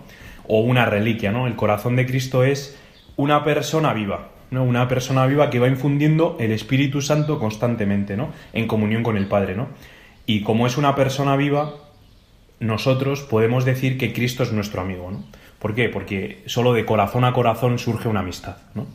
[0.46, 2.78] o una reliquia no el corazón de Cristo es
[3.16, 4.64] una persona viva ¿no?
[4.64, 9.28] una persona viva que va infundiendo el Espíritu Santo constantemente no en comunión con el
[9.28, 9.68] Padre no
[10.26, 11.72] y como es una persona viva
[12.62, 15.10] nosotros podemos decir que Cristo es nuestro amigo.
[15.10, 15.24] ¿no?
[15.58, 15.88] ¿Por qué?
[15.88, 18.56] Porque solo de corazón a corazón surge una amistad.
[18.74, 18.86] ¿no?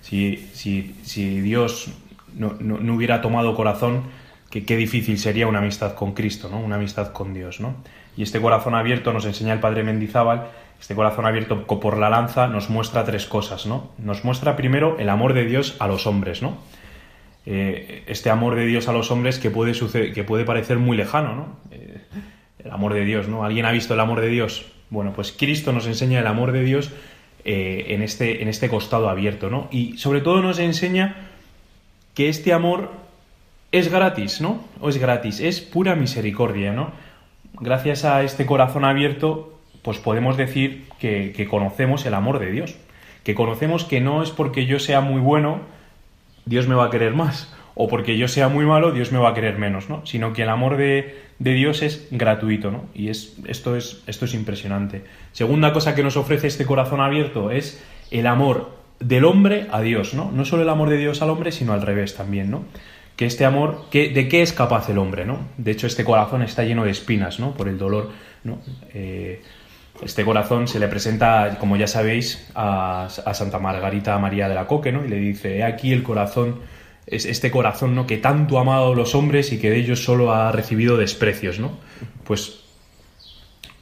[0.00, 1.88] Si, si, si, Dios
[2.34, 2.56] no,
[2.94, 4.04] hubiera tomado corazón,
[4.50, 6.60] qué difícil sería una amistad con Cristo, ¿no?
[6.60, 7.60] una amistad con Dios.
[7.60, 7.76] ¿no?
[8.16, 10.48] Y este corazón abierto nos enseña el padre Mendizábal,
[10.80, 13.66] este corazón abierto por la lanza nos muestra tres cosas.
[13.66, 13.90] ¿no?
[13.98, 16.42] Nos muestra primero el amor de Dios a los hombres.
[16.42, 16.58] ¿no?
[17.46, 20.96] Eh, este amor de Dios a los hombres que puede, suceder, que puede parecer muy
[20.96, 21.34] lejano.
[21.34, 21.46] ¿no?
[21.70, 21.87] Eh,
[22.64, 23.44] el amor de Dios, ¿no?
[23.44, 24.66] ¿Alguien ha visto el amor de Dios?
[24.90, 26.90] Bueno, pues Cristo nos enseña el amor de Dios
[27.44, 29.68] eh, en, este, en este costado abierto, ¿no?
[29.70, 31.16] Y sobre todo nos enseña
[32.14, 32.90] que este amor
[33.70, 34.64] es gratis, ¿no?
[34.80, 36.90] O es gratis, es pura misericordia, ¿no?
[37.60, 42.76] Gracias a este corazón abierto, pues podemos decir que, que conocemos el amor de Dios.
[43.24, 45.60] Que conocemos que no es porque yo sea muy bueno,
[46.46, 49.30] Dios me va a querer más, o porque yo sea muy malo, Dios me va
[49.30, 50.04] a querer menos, ¿no?
[50.04, 52.86] Sino que el amor de, de Dios es gratuito, ¿no?
[52.92, 55.04] Y es, esto, es, esto es impresionante.
[55.30, 60.12] Segunda cosa que nos ofrece este corazón abierto es el amor del hombre a Dios,
[60.12, 60.32] ¿no?
[60.32, 62.64] No solo el amor de Dios al hombre, sino al revés también, ¿no?
[63.14, 65.38] Que este amor, que, ¿de qué es capaz el hombre, ¿no?
[65.56, 67.54] De hecho, este corazón está lleno de espinas, ¿no?
[67.54, 68.10] Por el dolor,
[68.42, 68.58] ¿no?
[68.92, 69.40] Eh,
[70.02, 74.66] este corazón se le presenta, como ya sabéis, a, a Santa Margarita María de la
[74.66, 75.04] Coque, ¿no?
[75.04, 76.56] Y le dice, he aquí el corazón
[77.10, 78.06] es este corazón ¿no?
[78.06, 81.58] que tanto ha amado a los hombres y que de ellos solo ha recibido desprecios,
[81.58, 81.78] ¿no?
[82.24, 82.60] Pues,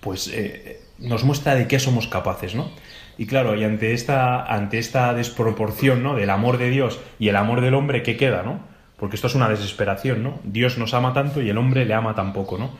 [0.01, 2.71] pues eh, nos muestra de qué somos capaces, ¿no?
[3.19, 6.15] Y claro, y ante esta, ante esta desproporción ¿no?
[6.15, 8.61] del amor de Dios y el amor del hombre, ¿qué queda, no?
[8.99, 10.41] Porque esto es una desesperación, ¿no?
[10.45, 12.73] Dios nos ama tanto y el hombre le ama tan poco, ¿no?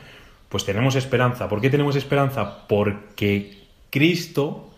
[0.49, 1.49] Pues tenemos esperanza.
[1.49, 2.67] ¿Por qué tenemos esperanza?
[2.67, 4.71] Porque Cristo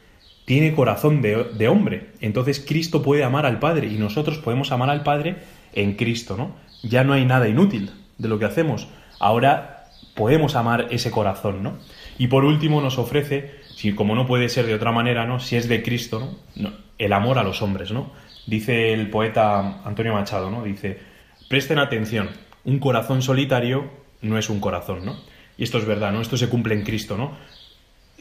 [0.45, 2.11] tiene corazón de, de hombre.
[2.21, 5.35] Entonces Cristo puede amar al Padre y nosotros podemos amar al Padre
[5.73, 6.55] en Cristo, ¿no?
[6.83, 8.87] Ya no hay nada inútil de lo que hacemos.
[9.19, 11.77] Ahora podemos amar ese corazón, ¿no?
[12.17, 15.39] Y por último nos ofrece, si como no puede ser de otra manera, ¿no?
[15.39, 16.71] Si es de Cristo, ¿no?
[16.97, 18.11] el amor a los hombres, ¿no?
[18.45, 20.63] Dice el poeta Antonio Machado, ¿no?
[20.63, 20.99] Dice,
[21.47, 22.29] presten atención,
[22.65, 23.89] un corazón solitario
[24.21, 25.15] no es un corazón, ¿no?
[25.57, 26.21] Y esto es verdad, ¿no?
[26.21, 27.37] Esto se cumple en Cristo, ¿no?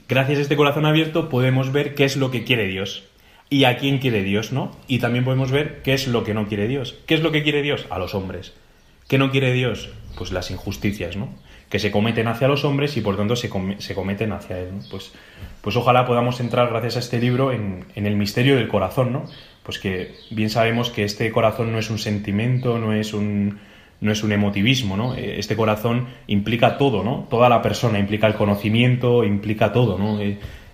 [0.09, 3.08] Gracias a este corazón abierto podemos ver qué es lo que quiere Dios
[3.51, 4.73] y a quién quiere Dios, ¿no?
[4.87, 6.97] Y también podemos ver qué es lo que no quiere Dios.
[7.07, 7.87] ¿Qué es lo que quiere Dios?
[7.91, 8.53] A los hombres.
[9.09, 9.91] ¿Qué no quiere Dios?
[10.17, 11.31] Pues las injusticias, ¿no?
[11.71, 14.69] Que se cometen hacia los hombres y por tanto se, com se cometen hacia Él.
[14.77, 14.83] ¿no?
[14.91, 15.13] Pues,
[15.63, 19.25] pues ojalá podamos entrar, gracias a este libro, en, en, el misterio del corazón, ¿no?
[19.63, 23.59] Pues que bien sabemos que este corazón no es un sentimiento, no es un,
[24.01, 25.15] no es un emotivismo, ¿no?
[25.15, 27.27] Este corazón implica todo, ¿no?
[27.31, 30.19] Toda la persona, implica el conocimiento, implica todo, ¿no?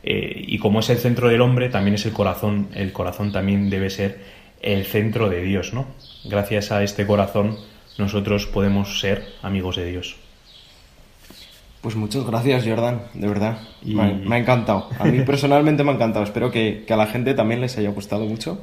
[0.07, 3.71] Eh, y como es el centro del hombre, también es el corazón, el corazón también
[3.71, 4.21] debe ser
[4.61, 5.87] el centro de Dios, ¿no?
[6.25, 7.57] Gracias a este corazón
[7.97, 10.17] nosotros podemos ser amigos de Dios.
[11.81, 13.59] Pues muchas gracias, Jordan, de verdad.
[13.83, 13.95] Y...
[13.95, 14.89] Me, me, ha encantado.
[14.99, 16.25] A mí personalmente me ha encantado.
[16.25, 18.63] Espero que, que, a la gente también les haya gustado mucho.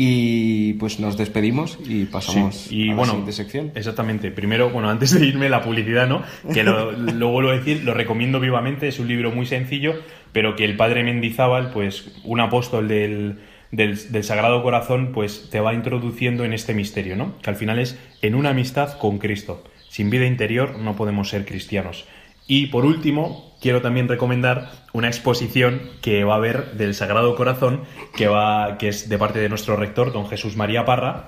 [0.00, 3.72] Y pues nos despedimos y pasamos sí, y a la bueno, siguiente sección.
[3.74, 4.30] Exactamente.
[4.30, 6.22] Primero, bueno, antes de irme, la publicidad, ¿no?
[6.54, 8.86] Que lo, lo, vuelvo a decir, lo recomiendo vivamente.
[8.86, 9.94] Es un libro muy sencillo,
[10.30, 13.40] pero que el padre Mendizábal, pues un apóstol del,
[13.72, 17.36] del, del, Sagrado Corazón, pues te va introduciendo en este misterio, ¿no?
[17.42, 19.64] Que al final es en una amistad con Cristo.
[19.88, 22.06] Sin vida interior no podemos ser cristianos.
[22.48, 27.82] Y por último, quiero también recomendar una exposición que va a haber del Sagrado Corazón,
[28.16, 31.26] que, va, que es de parte de nuestro rector, don Jesús María Parra,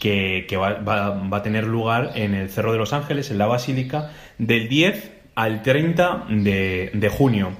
[0.00, 3.38] que, que va, va, va, a tener lugar en el Cerro de los Ángeles, en
[3.38, 7.50] la Basílica, del 10 al 30 de, de junio.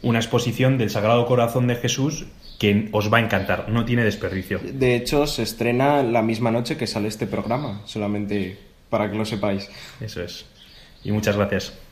[0.00, 2.26] Una exposición del Sagrado Corazón de Jesús
[2.58, 4.60] que os va a encantar, no tiene desperdicio.
[4.62, 8.56] De hecho, se estrena la misma noche que sale este programa, solamente
[8.88, 9.68] para que lo sepáis.
[10.00, 10.46] Eso es.
[11.02, 11.81] Y muchas gracias.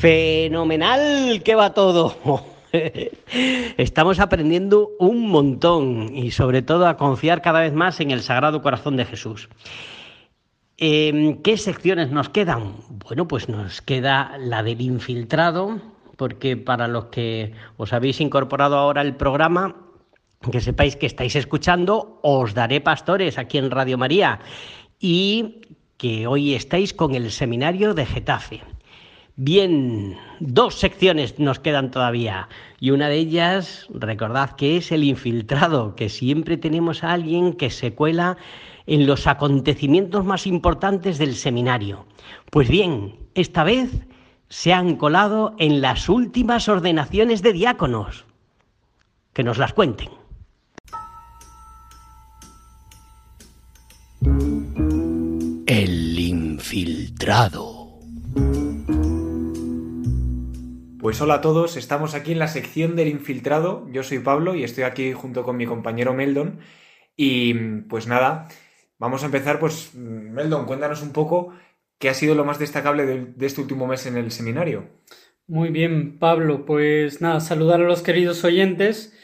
[0.00, 2.16] Fenomenal que va todo.
[3.76, 8.62] Estamos aprendiendo un montón y sobre todo a confiar cada vez más en el Sagrado
[8.62, 9.50] Corazón de Jesús.
[10.78, 12.76] Eh, ¿Qué secciones nos quedan?
[12.88, 15.82] Bueno, pues nos queda la del infiltrado,
[16.16, 19.76] porque para los que os habéis incorporado ahora al programa,
[20.50, 24.40] que sepáis que estáis escuchando, os daré pastores aquí en Radio María
[24.98, 25.60] y
[25.98, 28.62] que hoy estáis con el seminario de Getafe.
[29.36, 35.94] Bien, dos secciones nos quedan todavía y una de ellas, recordad que es el infiltrado,
[35.94, 38.36] que siempre tenemos a alguien que se cuela
[38.86, 42.06] en los acontecimientos más importantes del seminario.
[42.50, 43.90] Pues bien, esta vez
[44.48, 48.26] se han colado en las últimas ordenaciones de diáconos.
[49.32, 50.08] Que nos las cuenten.
[55.66, 57.80] El infiltrado.
[61.00, 63.88] Pues hola a todos, estamos aquí en la sección del infiltrado.
[63.90, 66.60] Yo soy Pablo y estoy aquí junto con mi compañero Meldon.
[67.16, 67.54] Y
[67.88, 68.48] pues nada,
[68.98, 69.58] vamos a empezar.
[69.58, 71.54] Pues Meldon, cuéntanos un poco
[71.98, 74.90] qué ha sido lo más destacable de, de este último mes en el seminario.
[75.46, 76.66] Muy bien, Pablo.
[76.66, 79.16] Pues nada, saludar a los queridos oyentes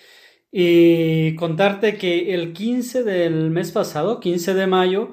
[0.50, 5.10] y contarte que el 15 del mes pasado, 15 de mayo,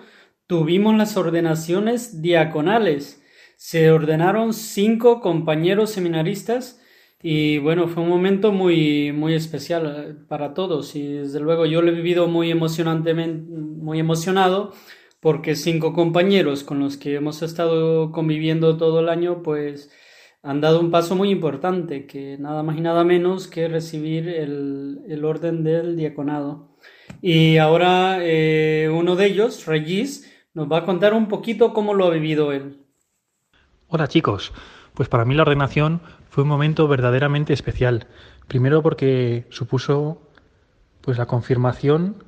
[0.47, 3.21] tuvimos las ordenaciones diaconales.
[3.65, 6.81] Se ordenaron cinco compañeros seminaristas
[7.21, 11.81] y bueno, fue un momento muy, muy especial eh, para todos y desde luego yo
[11.81, 14.73] lo he vivido muy emocionantemente, muy emocionado
[15.21, 19.89] porque cinco compañeros con los que hemos estado conviviendo todo el año pues
[20.41, 24.99] han dado un paso muy importante, que nada más y nada menos que recibir el,
[25.07, 26.75] el orden del diaconado.
[27.21, 32.07] Y ahora eh, uno de ellos, Regis, nos va a contar un poquito cómo lo
[32.07, 32.82] ha vivido él.
[33.95, 34.53] Hola chicos,
[34.95, 38.07] pues para mí la ordenación fue un momento verdaderamente especial.
[38.47, 40.19] Primero porque supuso
[41.01, 42.23] pues la confirmación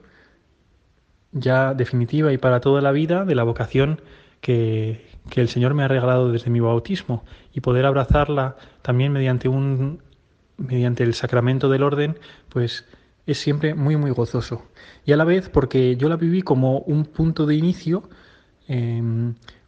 [1.32, 3.99] ya definitiva y para toda la vida de la vocación
[4.41, 9.47] que, que el Señor me ha regalado desde mi bautismo y poder abrazarla también mediante
[9.47, 10.03] un
[10.57, 12.86] mediante el sacramento del orden, pues
[13.26, 14.68] es siempre muy muy gozoso.
[15.03, 18.07] Y a la vez porque yo la viví como un punto de inicio,
[18.68, 19.01] eh,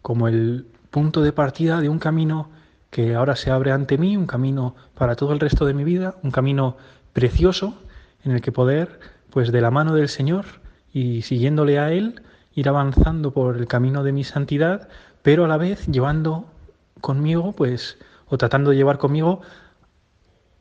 [0.03, 2.49] como el punto de partida de un camino
[2.89, 6.15] que ahora se abre ante mí, un camino para todo el resto de mi vida,
[6.23, 6.77] un camino
[7.13, 7.77] precioso
[8.23, 10.45] en el que poder, pues de la mano del Señor
[10.93, 12.21] y siguiéndole a Él,
[12.53, 14.87] ir avanzando por el camino de mi santidad,
[15.21, 16.45] pero a la vez llevando
[17.01, 19.41] conmigo, pues, o tratando de llevar conmigo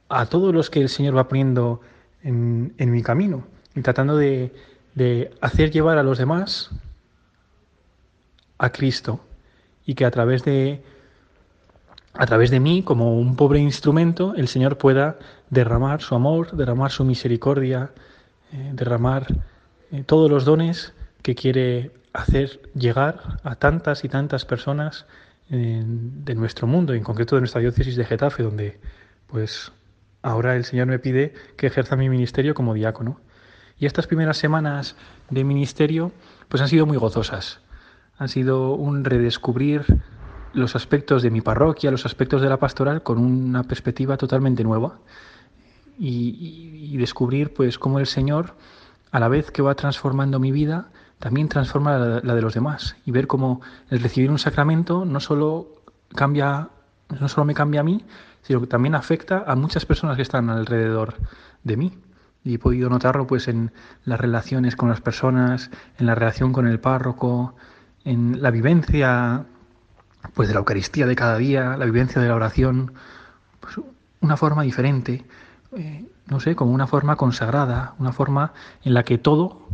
[0.08, 1.80] a todos los que el Señor va poniendo
[2.22, 4.52] en, mi camino, y tratando de
[5.40, 6.70] hacer llevar a los demás
[8.58, 9.20] a Cristo,
[9.86, 10.82] y que a través de
[12.18, 15.18] a través de mí, como un pobre instrumento, el Señor pueda
[15.50, 17.90] derramar su amor, derramar su misericordia,
[18.52, 19.26] eh, derramar
[19.92, 25.04] eh, todos los dones que quiere hacer llegar a tantas y tantas personas
[25.50, 28.80] eh, de nuestro mundo, en concreto de nuestra diócesis de Getafe, donde
[29.26, 29.72] pues
[30.22, 33.20] ahora el Señor me pide que ejerza mi ministerio como diácono.
[33.78, 34.96] Y estas primeras semanas
[35.28, 36.12] de ministerio
[36.48, 37.60] pues han sido muy gozosas.
[38.18, 39.84] Han sido un redescubrir
[40.52, 44.98] los aspectos de mi parroquia, los aspectos de la pastoral con una perspectiva totalmente nueva
[45.98, 48.54] y- y descubrir pues cómo el Señor
[49.12, 50.88] a la vez que va transformando mi vida
[51.18, 53.60] también transforma la, la de los demás y ver cómo
[53.90, 55.68] el recibir un sacramento no solo
[56.14, 56.68] cambia
[57.20, 58.04] no solo me cambia a mí
[58.42, 61.14] sino que también afecta a muchas personas que están alrededor
[61.64, 61.98] de mí.
[62.44, 63.72] Y he podido notarlo pues en
[64.04, 67.56] las relaciones con las personas en la relación con el párroco
[68.06, 69.44] en la vivencia
[70.34, 72.92] pues de la Eucaristía de cada día, la vivencia de la oración,
[73.60, 73.78] pues
[74.20, 75.24] una forma diferente,
[75.76, 78.52] eh, no sé, como una forma consagrada, una forma
[78.84, 79.68] en la que todo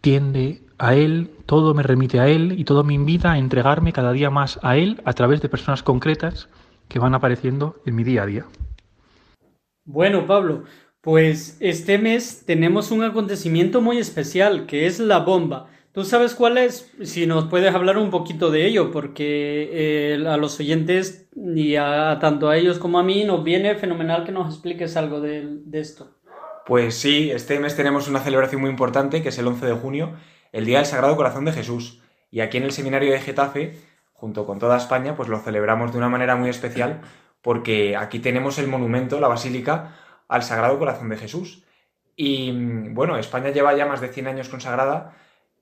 [0.00, 4.12] tiende a Él, todo me remite a Él y todo me invita a entregarme cada
[4.12, 6.48] día más a Él a través de personas concretas
[6.88, 8.46] que van apareciendo en mi día a día.
[9.84, 10.64] Bueno, Pablo,
[11.02, 15.68] pues este mes tenemos un acontecimiento muy especial, que es la bomba.
[15.94, 16.92] ¿Tú sabes cuál es?
[17.04, 19.70] Si nos puedes hablar un poquito de ello, porque
[20.16, 24.24] eh, a los oyentes y a, tanto a ellos como a mí nos viene fenomenal
[24.24, 26.18] que nos expliques algo de, esto.
[26.66, 30.14] Pues sí, este mes tenemos una celebración muy importante, que es el 11 de junio,
[30.50, 32.02] el Día del Sagrado Corazón de Jesús.
[32.28, 33.78] Y aquí en el seminario de Getafe,
[34.14, 37.02] junto con toda España, pues lo celebramos de una manera muy especial,
[37.40, 39.94] porque aquí tenemos el monumento, la basílica,
[40.26, 41.62] al Sagrado Corazón de Jesús.
[42.16, 45.14] Y mm, bueno, España lleva ya más de 100 años consagrada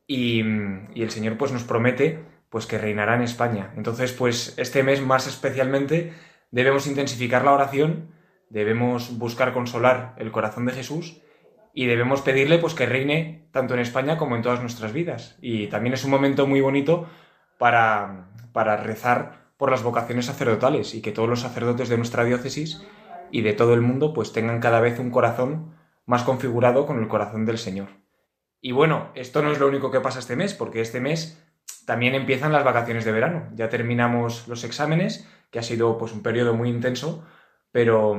[0.06, 3.72] y, el Señor pues nos promete pues que reinará en España.
[3.76, 6.12] Entonces, pues este mes más especialmente
[6.50, 8.10] debemos intensificar la oración,
[8.50, 11.22] debemos buscar consolar el corazón de Jesús
[11.72, 15.38] y debemos pedirle pues que reine tanto en España como en todas nuestras vidas.
[15.40, 17.08] Y también es un momento muy bonito
[17.58, 22.82] para, para rezar por las vocaciones sacerdotales y que todos los sacerdotes de nuestra diócesis
[23.30, 25.74] y de todo el mundo pues tengan cada vez un corazón
[26.04, 28.01] más configurado con el corazón del Señor.
[28.64, 31.44] Y bueno, esto no es lo único que pasa este mes, porque este mes
[31.84, 33.48] también empiezan las vacaciones de verano.
[33.56, 37.26] Ya terminamos los exámenes, que ha sido pues un periodo muy intenso,
[37.72, 38.16] pero,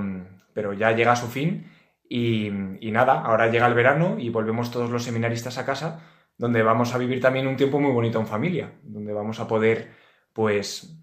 [0.54, 1.72] pero ya llega a su fin
[2.10, 2.48] y,
[2.82, 6.02] y nada, ahora llega el verano y volvemos todos los seminaristas a casa,
[6.38, 9.94] donde vamos a vivir también un tiempo muy bonito en familia, donde vamos a poder
[10.34, 11.00] pues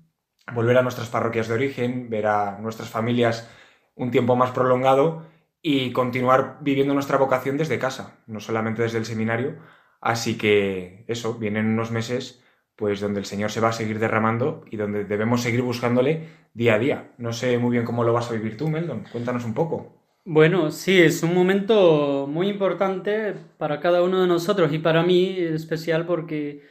[0.53, 3.51] volver a nuestras parroquias de origen, ver a nuestras familias
[3.95, 5.30] un tiempo más prolongado
[5.63, 9.57] y continuar viviendo nuestra vocación desde casa, no solamente desde el seminario.
[10.01, 12.43] Así que eso, vienen unos meses
[12.77, 16.75] pues donde el Señor se va a seguir derramando y donde debemos seguir buscándole día
[16.75, 17.13] a día.
[17.19, 19.05] No sé muy bien cómo lo vas a vivir tú, Meldon.
[19.13, 20.01] Cuéntanos un poco.
[20.25, 25.37] Bueno, sí, es un momento muy importante para cada uno de nosotros y para mí
[25.39, 26.63] especial porque,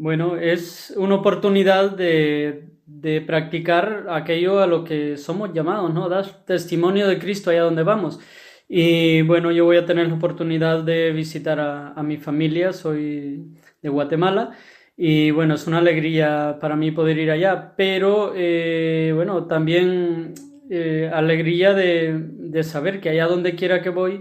[0.00, 6.08] bueno, es una oportunidad de, de practicar aquello a lo que somos llamados, ¿no?
[6.08, 8.18] Dar testimonio de Cristo allá donde vamos.
[8.66, 13.44] Y bueno, yo voy a tener la oportunidad de visitar a, a mi familia, soy
[13.82, 14.56] de Guatemala.
[14.96, 20.32] Y bueno, es una alegría para mí poder ir allá, pero eh, bueno, también
[20.70, 24.20] eh, alegría de, de, saber que allá donde quiera que voy,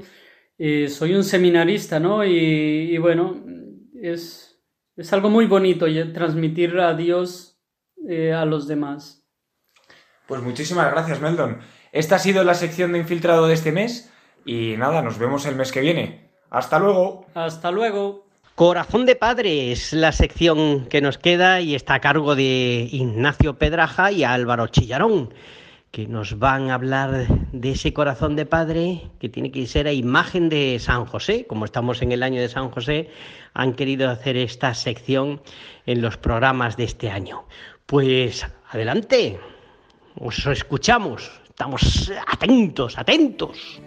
[0.58, 2.26] eh, soy un seminarista, ¿no?
[2.26, 2.32] Y,
[2.94, 3.42] y bueno,
[4.02, 4.49] es,
[5.00, 7.60] es, algo muy bonito transmitir a Dios
[8.36, 9.26] a los demás.
[10.28, 11.60] Pues muchísimas gracias, Meldon.
[11.92, 14.12] Esta ha sido la sección de infiltrado de este mes
[14.46, 16.30] y nada, nos vemos el mes que viene.
[16.50, 17.26] Hasta luego.
[17.34, 18.30] Hasta luego.
[18.56, 23.58] Corazón de Padre es la sección que nos queda y está a cargo de Ignacio
[23.58, 25.34] Pedraja y Álvaro Chillarón,
[25.92, 29.94] que nos van a hablar de ese corazón de Padre que tiene que ser a
[29.94, 31.46] imagen de San José.
[31.48, 33.10] Como estamos en el año de San José,
[33.54, 35.42] han querido hacer esta sección
[35.86, 37.46] en los programas de este año.
[37.86, 39.40] Pues adelante,
[40.20, 43.82] os escuchamos, estamos atentos, atentos.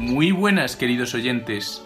[0.00, 1.82] Muy buenas, queridos oyentes.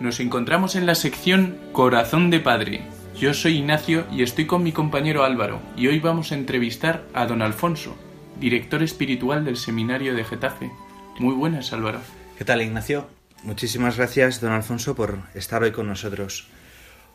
[0.00, 2.82] Nos encontramos en la sección Corazón de Padre.
[3.18, 7.24] Yo soy Ignacio y estoy con mi compañero Álvaro, y hoy vamos a entrevistar a
[7.24, 7.96] don Alfonso,
[8.38, 10.70] director espiritual del Seminario de Getafe.
[11.18, 12.02] Muy buenas, Álvaro.
[12.36, 13.08] ¿Qué tal, Ignacio?
[13.44, 16.48] Muchísimas gracias, don Alfonso, por estar hoy con nosotros.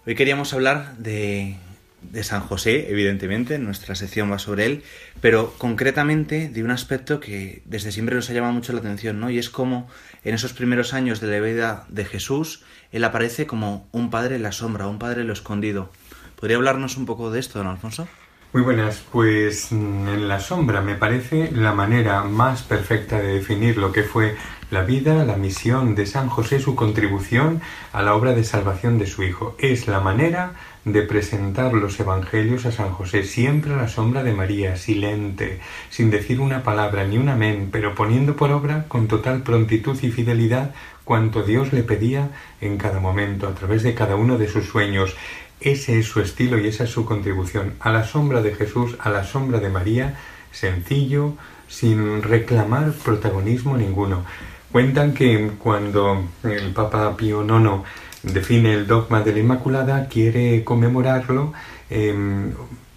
[0.07, 1.57] Hoy queríamos hablar de,
[2.01, 4.83] de San José, evidentemente, nuestra sección va sobre él,
[5.19, 9.29] pero concretamente de un aspecto que desde siempre nos ha llamado mucho la atención, ¿no?
[9.29, 9.87] Y es cómo
[10.23, 14.43] en esos primeros años de la vida de Jesús, él aparece como un padre en
[14.43, 15.91] la sombra, un padre en lo escondido.
[16.39, 18.07] ¿Podría hablarnos un poco de esto, don Alfonso?
[18.53, 23.91] Muy buenas, pues en la sombra me parece la manera más perfecta de definir lo
[23.91, 24.37] que fue
[24.71, 29.07] la vida, la misión de San José, su contribución a la obra de salvación de
[29.07, 29.55] su Hijo.
[29.59, 30.53] Es la manera
[30.93, 35.59] de presentar los evangelios a San José, siempre a la sombra de María, silente,
[35.89, 40.11] sin decir una palabra ni un amén, pero poniendo por obra con total prontitud y
[40.11, 40.73] fidelidad
[41.03, 42.29] cuanto Dios le pedía
[42.61, 45.15] en cada momento, a través de cada uno de sus sueños.
[45.59, 47.73] Ese es su estilo y esa es su contribución.
[47.79, 50.15] A la sombra de Jesús, a la sombra de María,
[50.51, 51.33] sencillo,
[51.67, 54.23] sin reclamar protagonismo ninguno.
[54.71, 57.83] Cuentan que cuando el Papa Pío IX
[58.23, 61.53] define el dogma de la Inmaculada, quiere conmemorarlo
[61.89, 62.15] eh,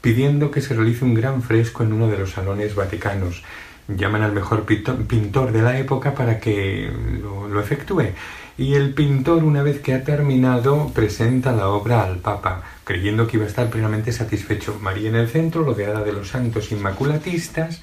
[0.01, 3.43] pidiendo que se realice un gran fresco en uno de los salones vaticanos.
[3.89, 6.91] Llaman al mejor pintor de la época para que
[7.21, 8.13] lo, lo efectúe.
[8.57, 13.39] Y el pintor, una vez que ha terminado, presenta la obra al Papa, creyendo que
[13.39, 14.79] iba a estar plenamente satisfecho.
[14.81, 17.81] María en el centro, rodeada de los santos inmaculatistas,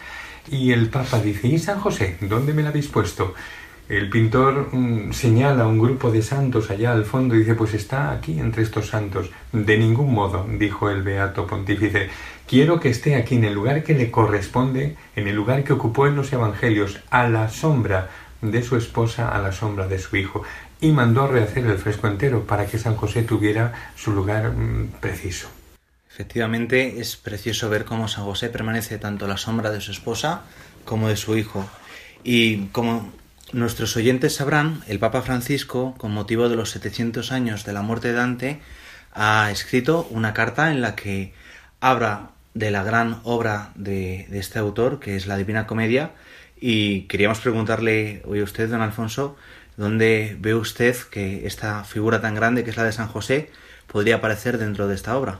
[0.49, 2.17] y el Papa dice, ¿y San José?
[2.21, 3.33] ¿Dónde me la habéis puesto?
[3.89, 8.11] El pintor mm, señala un grupo de santos allá al fondo y dice, pues está
[8.11, 9.29] aquí entre estos santos.
[9.53, 12.09] De ningún modo, dijo el beato pontífice,
[12.45, 16.05] quiero que esté aquí en el lugar que le corresponde, en el lugar que ocupó
[16.05, 18.09] en los evangelios, a la sombra
[18.41, 20.43] de su esposa, a la sombra de su hijo.
[20.81, 25.47] Y mandó rehacer el fresco entero para que San José tuviera su lugar mm, preciso.
[26.11, 30.41] Efectivamente, es precioso ver cómo San José permanece tanto a la sombra de su esposa
[30.83, 31.65] como de su hijo.
[32.23, 33.13] Y como
[33.53, 38.09] Nuestros oyentes sabrán, el Papa Francisco, con motivo de los 700 años de la muerte
[38.09, 38.59] de Dante,
[39.13, 41.31] ha escrito una carta en la que
[41.79, 46.11] habla de la gran obra de, de, este autor, que es la Divina Comedia,
[46.59, 49.37] Y queríamos preguntarle hoy a usted, don Alfonso,
[49.77, 53.49] ¿dónde ve usted que esta figura tan grande que es la de San José
[53.85, 55.39] podría aparecer dentro de esta obra?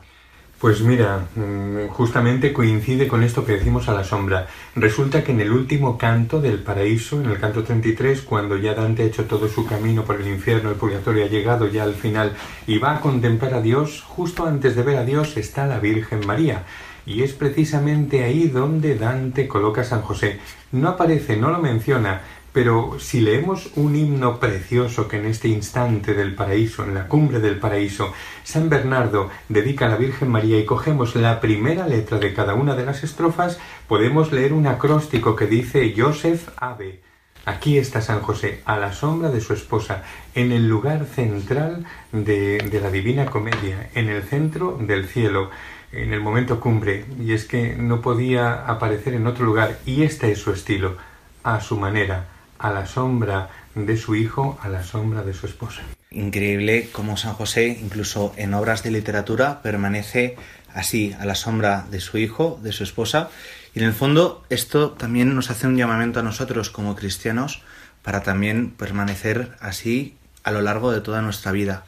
[0.59, 4.47] Pues mira, mm, justamente coincide con esto que decimos a la sombra.
[4.75, 9.03] Resulta que en el último canto del paraíso, en el canto 33, cuando ya Dante
[9.03, 12.33] ha hecho todo su camino por el infierno, el purgatorio ha llegado ya al final
[12.65, 16.25] y va a contemplar a Dios, justo antes de ver a Dios está la Virgen
[16.25, 16.63] María.
[17.05, 20.39] Y es precisamente ahí donde Dante coloca a San José.
[20.71, 22.23] No aparece, no lo menciona,
[22.57, 27.39] pero si leemos un himno precioso que en este instante del paraíso, en la cumbre
[27.39, 28.11] del paraíso,
[28.43, 32.75] San Bernardo dedica a la Virgen María y cogemos la primera letra de cada una
[32.75, 36.99] de las estrofas, podemos leer un acróstico que dice Joseph Ave.
[37.45, 40.01] Aquí está San José, a la sombra de su esposa,
[40.33, 45.51] en el lugar central de, de la Divina Comedia, en el centro del cielo,
[45.91, 50.31] en el momento cumbre, y es que no podía aparecer en otro lugar, y este
[50.31, 50.97] es su estilo,
[51.43, 52.25] a su manera,
[52.59, 55.81] a la sombra de su hijo, a la sombra de su esposa.
[56.09, 60.35] Increíble cómo San José, incluso en obras de literatura, permanece
[60.73, 63.29] así, a la sombra de su hijo, de su esposa.
[63.73, 67.61] Y en el fondo esto también nos hace un llamamiento a nosotros como cristianos
[68.01, 71.83] para también permanecer así a lo largo de toda nuestra vida.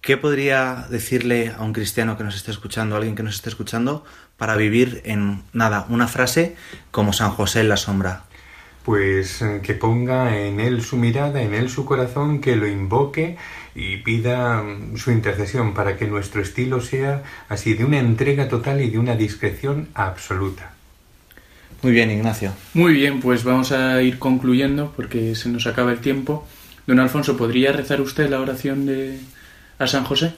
[0.00, 3.50] ¿Qué podría decirle a un cristiano que nos esté escuchando, a alguien que nos esté
[3.50, 4.04] escuchando,
[4.36, 6.56] para vivir en nada, una frase
[6.90, 8.24] como San José en la sombra?
[8.84, 13.36] Pues eh, que ponga en él su mirada, en él su corazón, que lo invoque
[13.74, 18.80] y pida mm, su intercesión para que nuestro estilo sea así de una entrega total
[18.80, 20.74] y de una discreción absoluta.
[21.82, 22.52] Muy bien, Ignacio.
[22.74, 26.46] Muy bien, pues vamos a ir concluyendo porque se nos acaba el tiempo.
[26.86, 29.18] Don Alfonso, ¿podría rezar usted la oración de
[29.78, 30.34] a San José?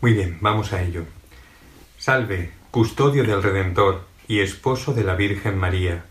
[0.00, 1.04] Muy bien, vamos a ello.
[1.98, 6.04] Salve, custodio del Redentor y esposo de la Virgen María.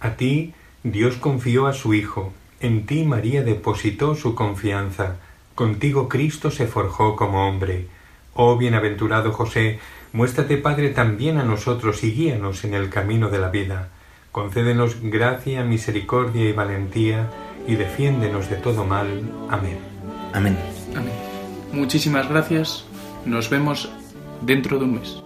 [0.00, 0.52] A ti
[0.84, 5.16] Dios confió a su Hijo, en ti María depositó su confianza,
[5.54, 7.86] contigo Cristo se forjó como hombre.
[8.34, 9.78] Oh bienaventurado José,
[10.12, 13.90] muéstrate Padre también a nosotros y guíanos en el camino de la vida.
[14.32, 17.30] Concédenos gracia, misericordia y valentía,
[17.66, 19.06] y defiéndenos de todo mal.
[19.50, 19.78] Amén.
[20.32, 20.56] Amén.
[20.96, 21.12] Amén.
[21.72, 22.84] Muchísimas gracias.
[23.24, 23.90] Nos vemos
[24.40, 25.22] dentro de un mes.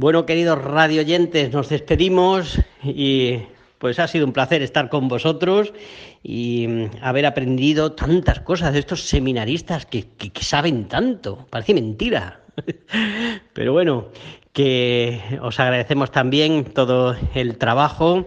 [0.00, 3.36] Bueno, queridos radioyentes, nos despedimos y
[3.76, 5.74] pues ha sido un placer estar con vosotros
[6.22, 11.46] y mm, haber aprendido tantas cosas de estos seminaristas que, que- saben tanto.
[11.50, 12.40] Parece mentira.
[13.52, 14.06] Pero bueno,
[14.54, 18.26] que os agradecemos también todo el trabajo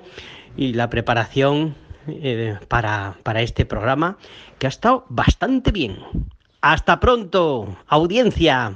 [0.55, 1.73] y la preparación
[2.07, 4.19] eh, para, para este programa,
[4.59, 5.97] que ha estado bastante bien.
[6.61, 8.75] Hasta pronto, audiencia.